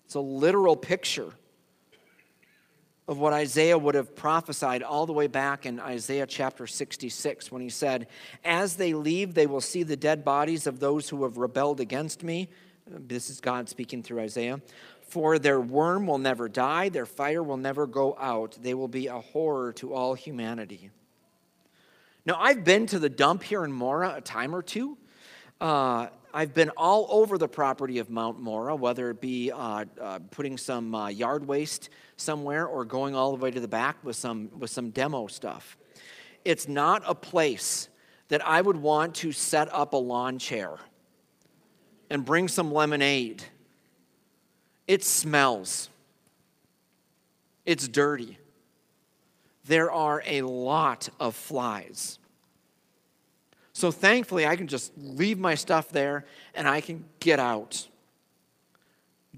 It's 0.04 0.14
a 0.14 0.20
literal 0.20 0.76
picture 0.76 1.32
of 3.06 3.18
what 3.18 3.32
Isaiah 3.32 3.76
would 3.76 3.96
have 3.96 4.14
prophesied 4.14 4.84
all 4.84 5.04
the 5.04 5.12
way 5.12 5.26
back 5.26 5.66
in 5.66 5.80
Isaiah 5.80 6.26
chapter 6.26 6.66
66 6.66 7.50
when 7.50 7.60
he 7.60 7.68
said, 7.68 8.06
As 8.44 8.76
they 8.76 8.94
leave, 8.94 9.34
they 9.34 9.46
will 9.46 9.60
see 9.60 9.82
the 9.82 9.96
dead 9.96 10.24
bodies 10.24 10.68
of 10.68 10.78
those 10.78 11.08
who 11.08 11.24
have 11.24 11.36
rebelled 11.36 11.80
against 11.80 12.22
me. 12.22 12.48
This 12.86 13.28
is 13.28 13.40
God 13.40 13.68
speaking 13.68 14.02
through 14.02 14.20
Isaiah. 14.20 14.60
For 15.00 15.40
their 15.40 15.60
worm 15.60 16.06
will 16.06 16.18
never 16.18 16.48
die, 16.48 16.88
their 16.88 17.06
fire 17.06 17.42
will 17.42 17.56
never 17.56 17.88
go 17.88 18.16
out. 18.18 18.56
They 18.62 18.74
will 18.74 18.88
be 18.88 19.08
a 19.08 19.18
horror 19.18 19.72
to 19.74 19.92
all 19.92 20.14
humanity. 20.14 20.90
Now, 22.24 22.36
I've 22.38 22.62
been 22.62 22.86
to 22.86 23.00
the 23.00 23.08
dump 23.08 23.42
here 23.42 23.64
in 23.64 23.72
Mora 23.72 24.14
a 24.16 24.20
time 24.20 24.54
or 24.54 24.62
two. 24.62 24.98
Uh, 25.60 26.08
I've 26.32 26.54
been 26.54 26.70
all 26.70 27.06
over 27.10 27.36
the 27.36 27.48
property 27.48 27.98
of 27.98 28.08
Mount 28.08 28.40
Mora, 28.40 28.74
whether 28.74 29.10
it 29.10 29.20
be 29.20 29.50
uh, 29.50 29.84
uh, 30.00 30.20
putting 30.30 30.56
some 30.56 30.94
uh, 30.94 31.08
yard 31.08 31.46
waste 31.46 31.90
somewhere 32.16 32.66
or 32.66 32.84
going 32.84 33.14
all 33.14 33.36
the 33.36 33.42
way 33.42 33.50
to 33.50 33.60
the 33.60 33.68
back 33.68 33.96
with 34.02 34.16
some, 34.16 34.48
with 34.58 34.70
some 34.70 34.90
demo 34.90 35.26
stuff. 35.26 35.76
It's 36.44 36.66
not 36.66 37.02
a 37.04 37.14
place 37.14 37.88
that 38.28 38.46
I 38.46 38.60
would 38.60 38.76
want 38.76 39.16
to 39.16 39.32
set 39.32 39.72
up 39.74 39.92
a 39.92 39.98
lawn 39.98 40.38
chair 40.38 40.78
and 42.08 42.24
bring 42.24 42.48
some 42.48 42.72
lemonade. 42.72 43.42
It 44.86 45.04
smells, 45.04 45.90
it's 47.66 47.86
dirty. 47.86 48.38
There 49.66 49.90
are 49.90 50.22
a 50.24 50.42
lot 50.42 51.08
of 51.20 51.34
flies. 51.34 52.18
So 53.80 53.90
thankfully, 53.90 54.46
I 54.46 54.56
can 54.56 54.66
just 54.66 54.92
leave 54.98 55.38
my 55.38 55.54
stuff 55.54 55.88
there 55.88 56.26
and 56.54 56.68
I 56.68 56.82
can 56.82 57.02
get 57.18 57.38
out. 57.38 57.88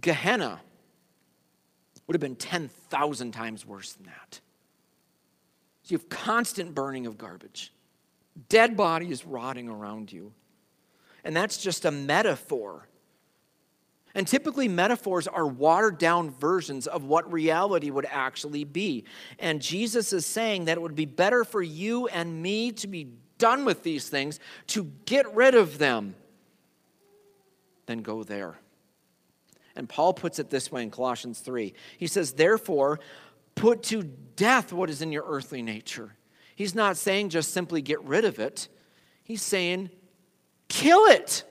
Gehenna 0.00 0.60
would 2.04 2.16
have 2.16 2.20
been 2.20 2.34
10,000 2.34 3.30
times 3.30 3.64
worse 3.64 3.92
than 3.92 4.06
that. 4.06 4.40
So 5.84 5.92
you 5.92 5.98
have 5.98 6.08
constant 6.08 6.74
burning 6.74 7.06
of 7.06 7.16
garbage, 7.16 7.72
dead 8.48 8.76
bodies 8.76 9.24
rotting 9.24 9.68
around 9.68 10.12
you. 10.12 10.32
And 11.22 11.36
that's 11.36 11.56
just 11.56 11.84
a 11.84 11.92
metaphor. 11.92 12.88
And 14.12 14.26
typically, 14.26 14.66
metaphors 14.66 15.28
are 15.28 15.46
watered 15.46 15.98
down 15.98 16.30
versions 16.30 16.88
of 16.88 17.04
what 17.04 17.32
reality 17.32 17.92
would 17.92 18.08
actually 18.10 18.64
be. 18.64 19.04
And 19.38 19.62
Jesus 19.62 20.12
is 20.12 20.26
saying 20.26 20.64
that 20.64 20.78
it 20.78 20.82
would 20.82 20.96
be 20.96 21.06
better 21.06 21.44
for 21.44 21.62
you 21.62 22.08
and 22.08 22.42
me 22.42 22.72
to 22.72 22.88
be 22.88 23.12
done 23.42 23.64
with 23.64 23.82
these 23.82 24.08
things, 24.08 24.38
to 24.68 24.84
get 25.04 25.34
rid 25.34 25.56
of 25.56 25.78
them, 25.78 26.14
then 27.86 27.98
go 27.98 28.22
there. 28.22 28.56
And 29.74 29.88
Paul 29.88 30.14
puts 30.14 30.38
it 30.38 30.48
this 30.48 30.70
way 30.70 30.84
in 30.84 30.92
Colossians 30.92 31.40
3. 31.40 31.74
He 31.98 32.06
says, 32.06 32.34
Therefore, 32.34 33.00
put 33.56 33.82
to 33.84 34.04
death 34.04 34.72
what 34.72 34.88
is 34.90 35.02
in 35.02 35.10
your 35.10 35.24
earthly 35.26 35.60
nature. 35.60 36.14
He's 36.54 36.72
not 36.72 36.96
saying 36.96 37.30
just 37.30 37.52
simply 37.52 37.82
get 37.82 38.00
rid 38.04 38.24
of 38.24 38.38
it, 38.38 38.68
he's 39.24 39.42
saying 39.42 39.90
kill 40.68 41.06
it. 41.06 41.42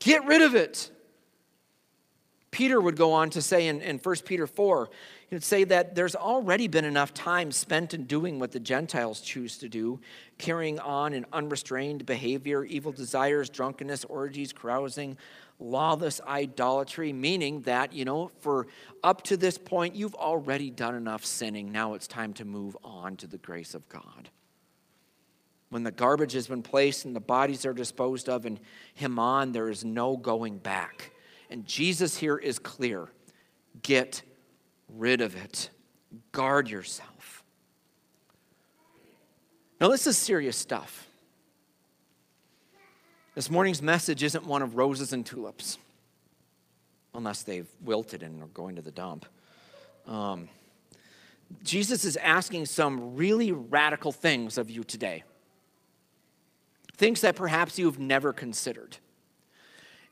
Get 0.00 0.24
rid 0.26 0.42
of 0.42 0.54
it. 0.56 0.90
Peter 2.50 2.80
would 2.80 2.96
go 2.96 3.12
on 3.12 3.30
to 3.30 3.42
say 3.42 3.66
in, 3.66 3.80
in 3.82 3.98
1 3.98 4.16
Peter 4.24 4.46
4, 4.46 4.88
he 4.88 5.17
would 5.34 5.44
say 5.44 5.64
that 5.64 5.94
there's 5.94 6.16
already 6.16 6.68
been 6.68 6.84
enough 6.84 7.12
time 7.12 7.52
spent 7.52 7.92
in 7.92 8.04
doing 8.04 8.38
what 8.38 8.52
the 8.52 8.60
Gentiles 8.60 9.20
choose 9.20 9.58
to 9.58 9.68
do, 9.68 10.00
carrying 10.38 10.78
on 10.80 11.12
in 11.12 11.26
unrestrained 11.32 12.06
behavior, 12.06 12.64
evil 12.64 12.92
desires, 12.92 13.50
drunkenness, 13.50 14.04
orgies, 14.06 14.52
carousing, 14.52 15.18
lawless 15.60 16.20
idolatry, 16.26 17.12
meaning 17.12 17.60
that, 17.62 17.92
you 17.92 18.04
know, 18.04 18.30
for 18.40 18.66
up 19.02 19.22
to 19.22 19.36
this 19.36 19.58
point, 19.58 19.94
you've 19.94 20.14
already 20.14 20.70
done 20.70 20.94
enough 20.94 21.24
sinning. 21.24 21.72
Now 21.72 21.94
it's 21.94 22.06
time 22.06 22.32
to 22.34 22.44
move 22.44 22.76
on 22.82 23.16
to 23.16 23.26
the 23.26 23.38
grace 23.38 23.74
of 23.74 23.88
God. 23.88 24.30
When 25.70 25.82
the 25.82 25.90
garbage 25.90 26.32
has 26.32 26.46
been 26.46 26.62
placed 26.62 27.04
and 27.04 27.14
the 27.14 27.20
bodies 27.20 27.66
are 27.66 27.74
disposed 27.74 28.28
of 28.28 28.46
in 28.46 28.58
Hinnom, 28.94 29.52
there 29.52 29.68
is 29.68 29.84
no 29.84 30.16
going 30.16 30.58
back. 30.58 31.12
And 31.50 31.66
Jesus 31.66 32.16
here 32.16 32.38
is 32.38 32.58
clear 32.58 33.08
get 33.82 34.22
rid 34.96 35.20
of 35.20 35.36
it. 35.36 35.70
Guard 36.32 36.70
yourself. 36.70 37.42
Now, 39.80 39.88
this 39.88 40.06
is 40.06 40.16
serious 40.16 40.56
stuff. 40.56 41.06
This 43.34 43.50
morning's 43.50 43.80
message 43.80 44.24
isn't 44.24 44.44
one 44.44 44.62
of 44.62 44.74
roses 44.76 45.12
and 45.12 45.24
tulips, 45.24 45.78
unless 47.14 47.42
they've 47.42 47.68
wilted 47.84 48.24
and 48.24 48.42
are 48.42 48.46
going 48.46 48.74
to 48.76 48.82
the 48.82 48.90
dump. 48.90 49.26
Um, 50.06 50.48
Jesus 51.62 52.04
is 52.04 52.16
asking 52.16 52.66
some 52.66 53.14
really 53.14 53.52
radical 53.52 54.10
things 54.10 54.58
of 54.58 54.70
you 54.70 54.82
today, 54.82 55.22
things 56.96 57.20
that 57.20 57.36
perhaps 57.36 57.78
you've 57.78 57.98
never 57.98 58.32
considered. 58.32 58.96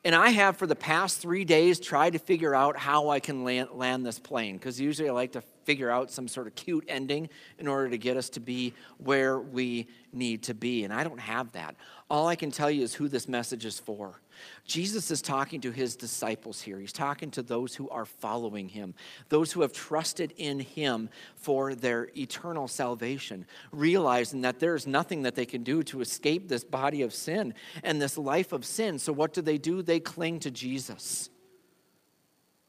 And 0.06 0.14
I 0.14 0.28
have 0.28 0.56
for 0.56 0.68
the 0.68 0.76
past 0.76 1.18
three 1.18 1.44
days 1.44 1.80
tried 1.80 2.12
to 2.12 2.20
figure 2.20 2.54
out 2.54 2.76
how 2.76 3.08
I 3.08 3.18
can 3.18 3.42
land, 3.42 3.70
land 3.72 4.06
this 4.06 4.20
plane, 4.20 4.56
because 4.56 4.80
usually 4.80 5.08
I 5.08 5.12
like 5.12 5.32
to 5.32 5.40
figure 5.64 5.90
out 5.90 6.12
some 6.12 6.28
sort 6.28 6.46
of 6.46 6.54
cute 6.54 6.84
ending 6.86 7.28
in 7.58 7.66
order 7.66 7.90
to 7.90 7.98
get 7.98 8.16
us 8.16 8.28
to 8.30 8.40
be 8.40 8.72
where 8.98 9.40
we 9.40 9.88
need 10.12 10.44
to 10.44 10.54
be. 10.54 10.84
And 10.84 10.94
I 10.94 11.02
don't 11.02 11.18
have 11.18 11.50
that. 11.52 11.74
All 12.08 12.28
I 12.28 12.36
can 12.36 12.52
tell 12.52 12.70
you 12.70 12.84
is 12.84 12.94
who 12.94 13.08
this 13.08 13.26
message 13.26 13.64
is 13.64 13.80
for. 13.80 14.20
Jesus 14.64 15.10
is 15.10 15.22
talking 15.22 15.60
to 15.60 15.70
his 15.70 15.96
disciples 15.96 16.60
here. 16.60 16.78
He's 16.78 16.92
talking 16.92 17.30
to 17.32 17.42
those 17.42 17.74
who 17.74 17.88
are 17.88 18.04
following 18.04 18.68
him, 18.68 18.94
those 19.28 19.52
who 19.52 19.62
have 19.62 19.72
trusted 19.72 20.32
in 20.36 20.60
him 20.60 21.08
for 21.36 21.74
their 21.74 22.08
eternal 22.16 22.68
salvation, 22.68 23.46
realizing 23.72 24.40
that 24.42 24.58
there's 24.58 24.86
nothing 24.86 25.22
that 25.22 25.34
they 25.34 25.46
can 25.46 25.62
do 25.62 25.82
to 25.84 26.00
escape 26.00 26.48
this 26.48 26.64
body 26.64 27.02
of 27.02 27.14
sin 27.14 27.54
and 27.82 28.00
this 28.00 28.18
life 28.18 28.52
of 28.52 28.64
sin. 28.64 28.98
So, 28.98 29.12
what 29.12 29.32
do 29.32 29.42
they 29.42 29.58
do? 29.58 29.82
They 29.82 30.00
cling 30.00 30.40
to 30.40 30.50
Jesus. 30.50 31.30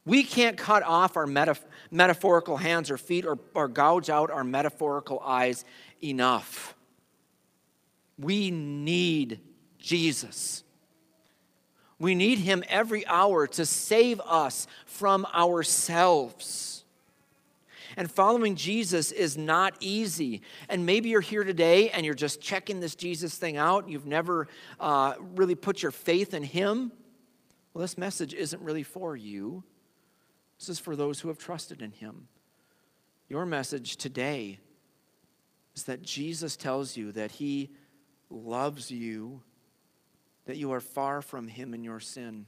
We 0.07 0.23
can't 0.23 0.57
cut 0.57 0.83
off 0.83 1.17
our 1.17 1.27
metaphorical 1.91 2.55
hands 2.55 2.89
or 2.89 2.97
feet 2.97 3.25
or, 3.25 3.37
or 3.53 3.67
gouge 3.67 4.09
out 4.09 4.31
our 4.31 4.45
metaphorical 4.45 5.19
eyes 5.19 5.65
enough. 6.01 6.75
We 8.17 8.49
need 8.49 9.41
Jesus. 9.77 10.63
We 11.99 12.15
need 12.15 12.39
Him 12.39 12.63
every 12.67 13.05
hour 13.07 13.47
to 13.47 13.65
save 13.65 14.19
us 14.21 14.67
from 14.85 15.25
ourselves. 15.33 16.85
And 17.95 18.11
following 18.11 18.55
Jesus 18.55 19.11
is 19.11 19.37
not 19.37 19.75
easy. 19.79 20.43
And 20.69 20.85
maybe 20.85 21.09
you're 21.09 21.21
here 21.21 21.43
today 21.43 21.89
and 21.89 22.05
you're 22.05 22.13
just 22.13 22.39
checking 22.39 22.79
this 22.79 22.93
Jesus 22.93 23.35
thing 23.35 23.57
out. 23.57 23.89
You've 23.89 24.05
never 24.05 24.47
uh, 24.79 25.15
really 25.35 25.55
put 25.55 25.81
your 25.81 25.91
faith 25.91 26.35
in 26.35 26.43
Him. 26.43 26.91
Well, 27.73 27.81
this 27.81 27.97
message 27.97 28.35
isn't 28.35 28.61
really 28.61 28.83
for 28.83 29.15
you. 29.15 29.63
This 30.59 30.69
is 30.69 30.79
for 30.79 30.95
those 30.95 31.19
who 31.19 31.27
have 31.29 31.39
trusted 31.39 31.81
in 31.81 31.91
Him. 31.91 32.27
Your 33.29 33.45
message 33.45 33.97
today 33.97 34.59
is 35.75 35.83
that 35.83 36.03
Jesus 36.03 36.55
tells 36.55 36.95
you 36.95 37.11
that 37.13 37.31
He 37.31 37.71
loves 38.29 38.91
you 38.91 39.41
that 40.47 40.57
you 40.57 40.71
are 40.71 40.81
far 40.81 41.21
from 41.21 41.47
Him 41.47 41.73
in 41.73 41.83
your 41.83 41.99
sin. 41.99 42.45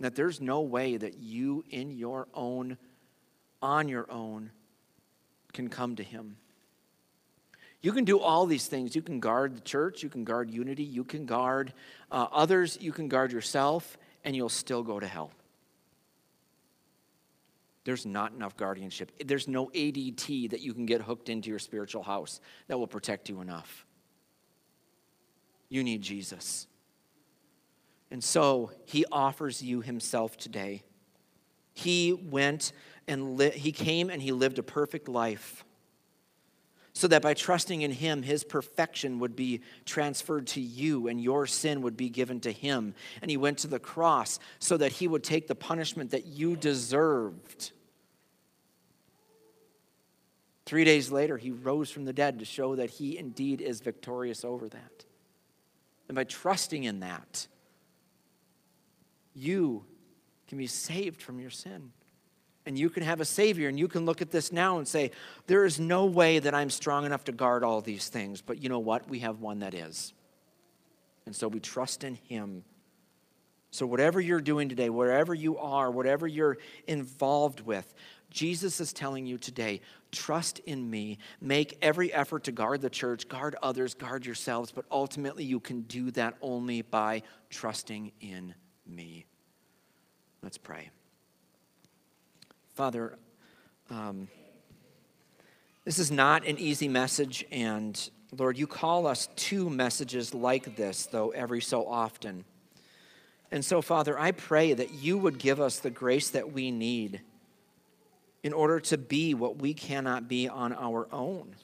That 0.00 0.14
there's 0.14 0.40
no 0.40 0.62
way 0.62 0.96
that 0.96 1.18
you, 1.18 1.64
in 1.70 1.90
your 1.90 2.26
own, 2.34 2.78
on 3.62 3.88
your 3.88 4.10
own, 4.10 4.50
can 5.52 5.68
come 5.68 5.96
to 5.96 6.02
Him. 6.02 6.36
You 7.82 7.92
can 7.92 8.04
do 8.04 8.18
all 8.18 8.46
these 8.46 8.66
things. 8.66 8.94
You 8.94 9.02
can 9.02 9.20
guard 9.20 9.56
the 9.56 9.60
church, 9.60 10.02
you 10.02 10.08
can 10.08 10.24
guard 10.24 10.50
unity, 10.50 10.82
you 10.82 11.04
can 11.04 11.24
guard 11.24 11.72
uh, 12.10 12.26
others, 12.30 12.76
you 12.80 12.92
can 12.92 13.08
guard 13.08 13.32
yourself, 13.32 13.96
and 14.24 14.36
you'll 14.36 14.48
still 14.48 14.82
go 14.82 15.00
to 15.00 15.06
hell. 15.06 15.30
There's 17.84 18.04
not 18.04 18.32
enough 18.32 18.56
guardianship. 18.56 19.10
There's 19.24 19.48
no 19.48 19.68
ADT 19.68 20.50
that 20.50 20.60
you 20.60 20.74
can 20.74 20.84
get 20.84 21.00
hooked 21.00 21.30
into 21.30 21.48
your 21.48 21.58
spiritual 21.58 22.02
house 22.02 22.40
that 22.68 22.78
will 22.78 22.86
protect 22.86 23.30
you 23.30 23.40
enough. 23.40 23.86
You 25.70 25.82
need 25.82 26.02
Jesus. 26.02 26.66
And 28.10 28.22
so 28.22 28.72
he 28.84 29.04
offers 29.12 29.62
you 29.62 29.80
himself 29.80 30.36
today. 30.36 30.82
He 31.72 32.12
went 32.12 32.72
and 33.06 33.36
li- 33.36 33.50
he 33.50 33.72
came 33.72 34.10
and 34.10 34.20
he 34.20 34.32
lived 34.32 34.58
a 34.58 34.62
perfect 34.62 35.08
life 35.08 35.64
so 36.92 37.06
that 37.08 37.22
by 37.22 37.34
trusting 37.34 37.82
in 37.82 37.92
him, 37.92 38.22
his 38.22 38.42
perfection 38.42 39.20
would 39.20 39.36
be 39.36 39.60
transferred 39.84 40.46
to 40.48 40.60
you 40.60 41.06
and 41.06 41.20
your 41.20 41.46
sin 41.46 41.82
would 41.82 41.96
be 41.96 42.08
given 42.08 42.40
to 42.40 42.52
him. 42.52 42.94
And 43.22 43.30
he 43.30 43.36
went 43.36 43.58
to 43.58 43.68
the 43.68 43.78
cross 43.78 44.38
so 44.58 44.76
that 44.76 44.92
he 44.92 45.06
would 45.06 45.22
take 45.22 45.46
the 45.46 45.54
punishment 45.54 46.10
that 46.10 46.26
you 46.26 46.56
deserved. 46.56 47.72
Three 50.66 50.84
days 50.84 51.10
later, 51.10 51.36
he 51.36 51.50
rose 51.50 51.90
from 51.90 52.04
the 52.04 52.12
dead 52.12 52.38
to 52.40 52.44
show 52.44 52.76
that 52.76 52.90
he 52.90 53.18
indeed 53.18 53.60
is 53.60 53.80
victorious 53.80 54.44
over 54.44 54.68
that. 54.68 55.04
And 56.08 56.14
by 56.14 56.24
trusting 56.24 56.84
in 56.84 57.00
that, 57.00 57.46
you 59.34 59.84
can 60.48 60.58
be 60.58 60.66
saved 60.66 61.22
from 61.22 61.40
your 61.40 61.50
sin. 61.50 61.92
And 62.66 62.78
you 62.78 62.90
can 62.90 63.02
have 63.02 63.20
a 63.20 63.24
Savior, 63.24 63.68
and 63.68 63.78
you 63.78 63.88
can 63.88 64.04
look 64.04 64.20
at 64.20 64.30
this 64.30 64.52
now 64.52 64.78
and 64.78 64.86
say, 64.86 65.12
There 65.46 65.64
is 65.64 65.80
no 65.80 66.04
way 66.04 66.38
that 66.40 66.54
I'm 66.54 66.70
strong 66.70 67.06
enough 67.06 67.24
to 67.24 67.32
guard 67.32 67.64
all 67.64 67.80
these 67.80 68.08
things. 68.08 68.42
But 68.42 68.62
you 68.62 68.68
know 68.68 68.78
what? 68.78 69.08
We 69.08 69.20
have 69.20 69.40
one 69.40 69.60
that 69.60 69.72
is. 69.72 70.12
And 71.24 71.34
so 71.34 71.48
we 71.48 71.58
trust 71.58 72.04
in 72.04 72.16
Him. 72.16 72.64
So, 73.70 73.86
whatever 73.86 74.20
you're 74.20 74.40
doing 74.40 74.68
today, 74.68 74.90
wherever 74.90 75.32
you 75.32 75.56
are, 75.56 75.90
whatever 75.90 76.26
you're 76.26 76.58
involved 76.86 77.60
with, 77.60 77.94
Jesus 78.28 78.80
is 78.80 78.92
telling 78.92 79.26
you 79.26 79.38
today 79.38 79.80
trust 80.12 80.58
in 80.60 80.88
me. 80.90 81.18
Make 81.40 81.78
every 81.80 82.12
effort 82.12 82.44
to 82.44 82.52
guard 82.52 82.80
the 82.80 82.90
church, 82.90 83.28
guard 83.28 83.56
others, 83.62 83.94
guard 83.94 84.26
yourselves. 84.26 84.72
But 84.72 84.84
ultimately, 84.90 85.44
you 85.44 85.60
can 85.60 85.82
do 85.82 86.10
that 86.12 86.36
only 86.42 86.82
by 86.82 87.22
trusting 87.48 88.12
in 88.20 88.54
me. 88.90 89.26
Let's 90.42 90.58
pray. 90.58 90.90
Father, 92.74 93.18
um, 93.90 94.28
this 95.84 95.98
is 95.98 96.10
not 96.10 96.46
an 96.46 96.58
easy 96.58 96.88
message, 96.88 97.44
and 97.50 98.10
Lord, 98.36 98.56
you 98.58 98.66
call 98.66 99.06
us 99.06 99.28
to 99.34 99.68
messages 99.68 100.34
like 100.34 100.76
this, 100.76 101.06
though, 101.06 101.30
every 101.30 101.60
so 101.60 101.86
often. 101.86 102.44
And 103.50 103.64
so, 103.64 103.82
Father, 103.82 104.18
I 104.18 104.30
pray 104.30 104.72
that 104.72 104.92
you 104.92 105.18
would 105.18 105.38
give 105.38 105.60
us 105.60 105.80
the 105.80 105.90
grace 105.90 106.30
that 106.30 106.52
we 106.52 106.70
need 106.70 107.20
in 108.42 108.52
order 108.52 108.80
to 108.80 108.96
be 108.96 109.34
what 109.34 109.58
we 109.58 109.74
cannot 109.74 110.28
be 110.28 110.48
on 110.48 110.72
our 110.72 111.08
own. 111.12 111.54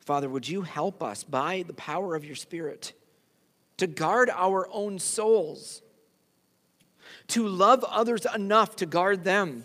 Father, 0.00 0.28
would 0.28 0.48
you 0.48 0.62
help 0.62 1.02
us 1.02 1.22
by 1.22 1.64
the 1.66 1.74
power 1.74 2.14
of 2.14 2.24
your 2.24 2.34
Spirit 2.34 2.94
to 3.78 3.86
guard 3.86 4.30
our 4.30 4.68
own 4.70 4.98
souls, 4.98 5.82
to 7.28 7.48
love 7.48 7.84
others 7.84 8.26
enough 8.34 8.76
to 8.76 8.86
guard 8.86 9.24
them, 9.24 9.64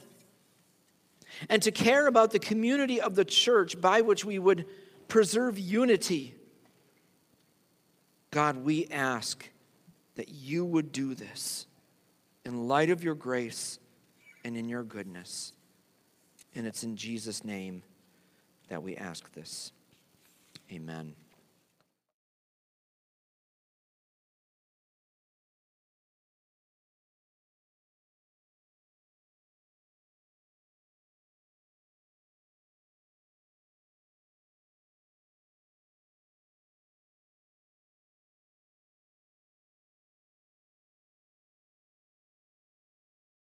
and 1.49 1.61
to 1.63 1.71
care 1.71 2.07
about 2.07 2.31
the 2.31 2.39
community 2.39 3.01
of 3.01 3.15
the 3.15 3.25
church 3.25 3.79
by 3.79 4.01
which 4.01 4.23
we 4.23 4.39
would 4.39 4.65
preserve 5.07 5.59
unity. 5.59 6.33
God, 8.31 8.57
we 8.57 8.87
ask 8.87 9.49
that 10.15 10.29
you 10.29 10.63
would 10.65 10.91
do 10.91 11.15
this 11.15 11.65
in 12.45 12.67
light 12.67 12.89
of 12.89 13.03
your 13.03 13.15
grace 13.15 13.79
and 14.43 14.55
in 14.57 14.69
your 14.69 14.83
goodness. 14.83 15.53
And 16.55 16.67
it's 16.67 16.83
in 16.83 16.95
Jesus' 16.95 17.43
name 17.43 17.83
that 18.69 18.83
we 18.83 18.95
ask 18.95 19.31
this. 19.33 19.71
Amen. 20.71 21.13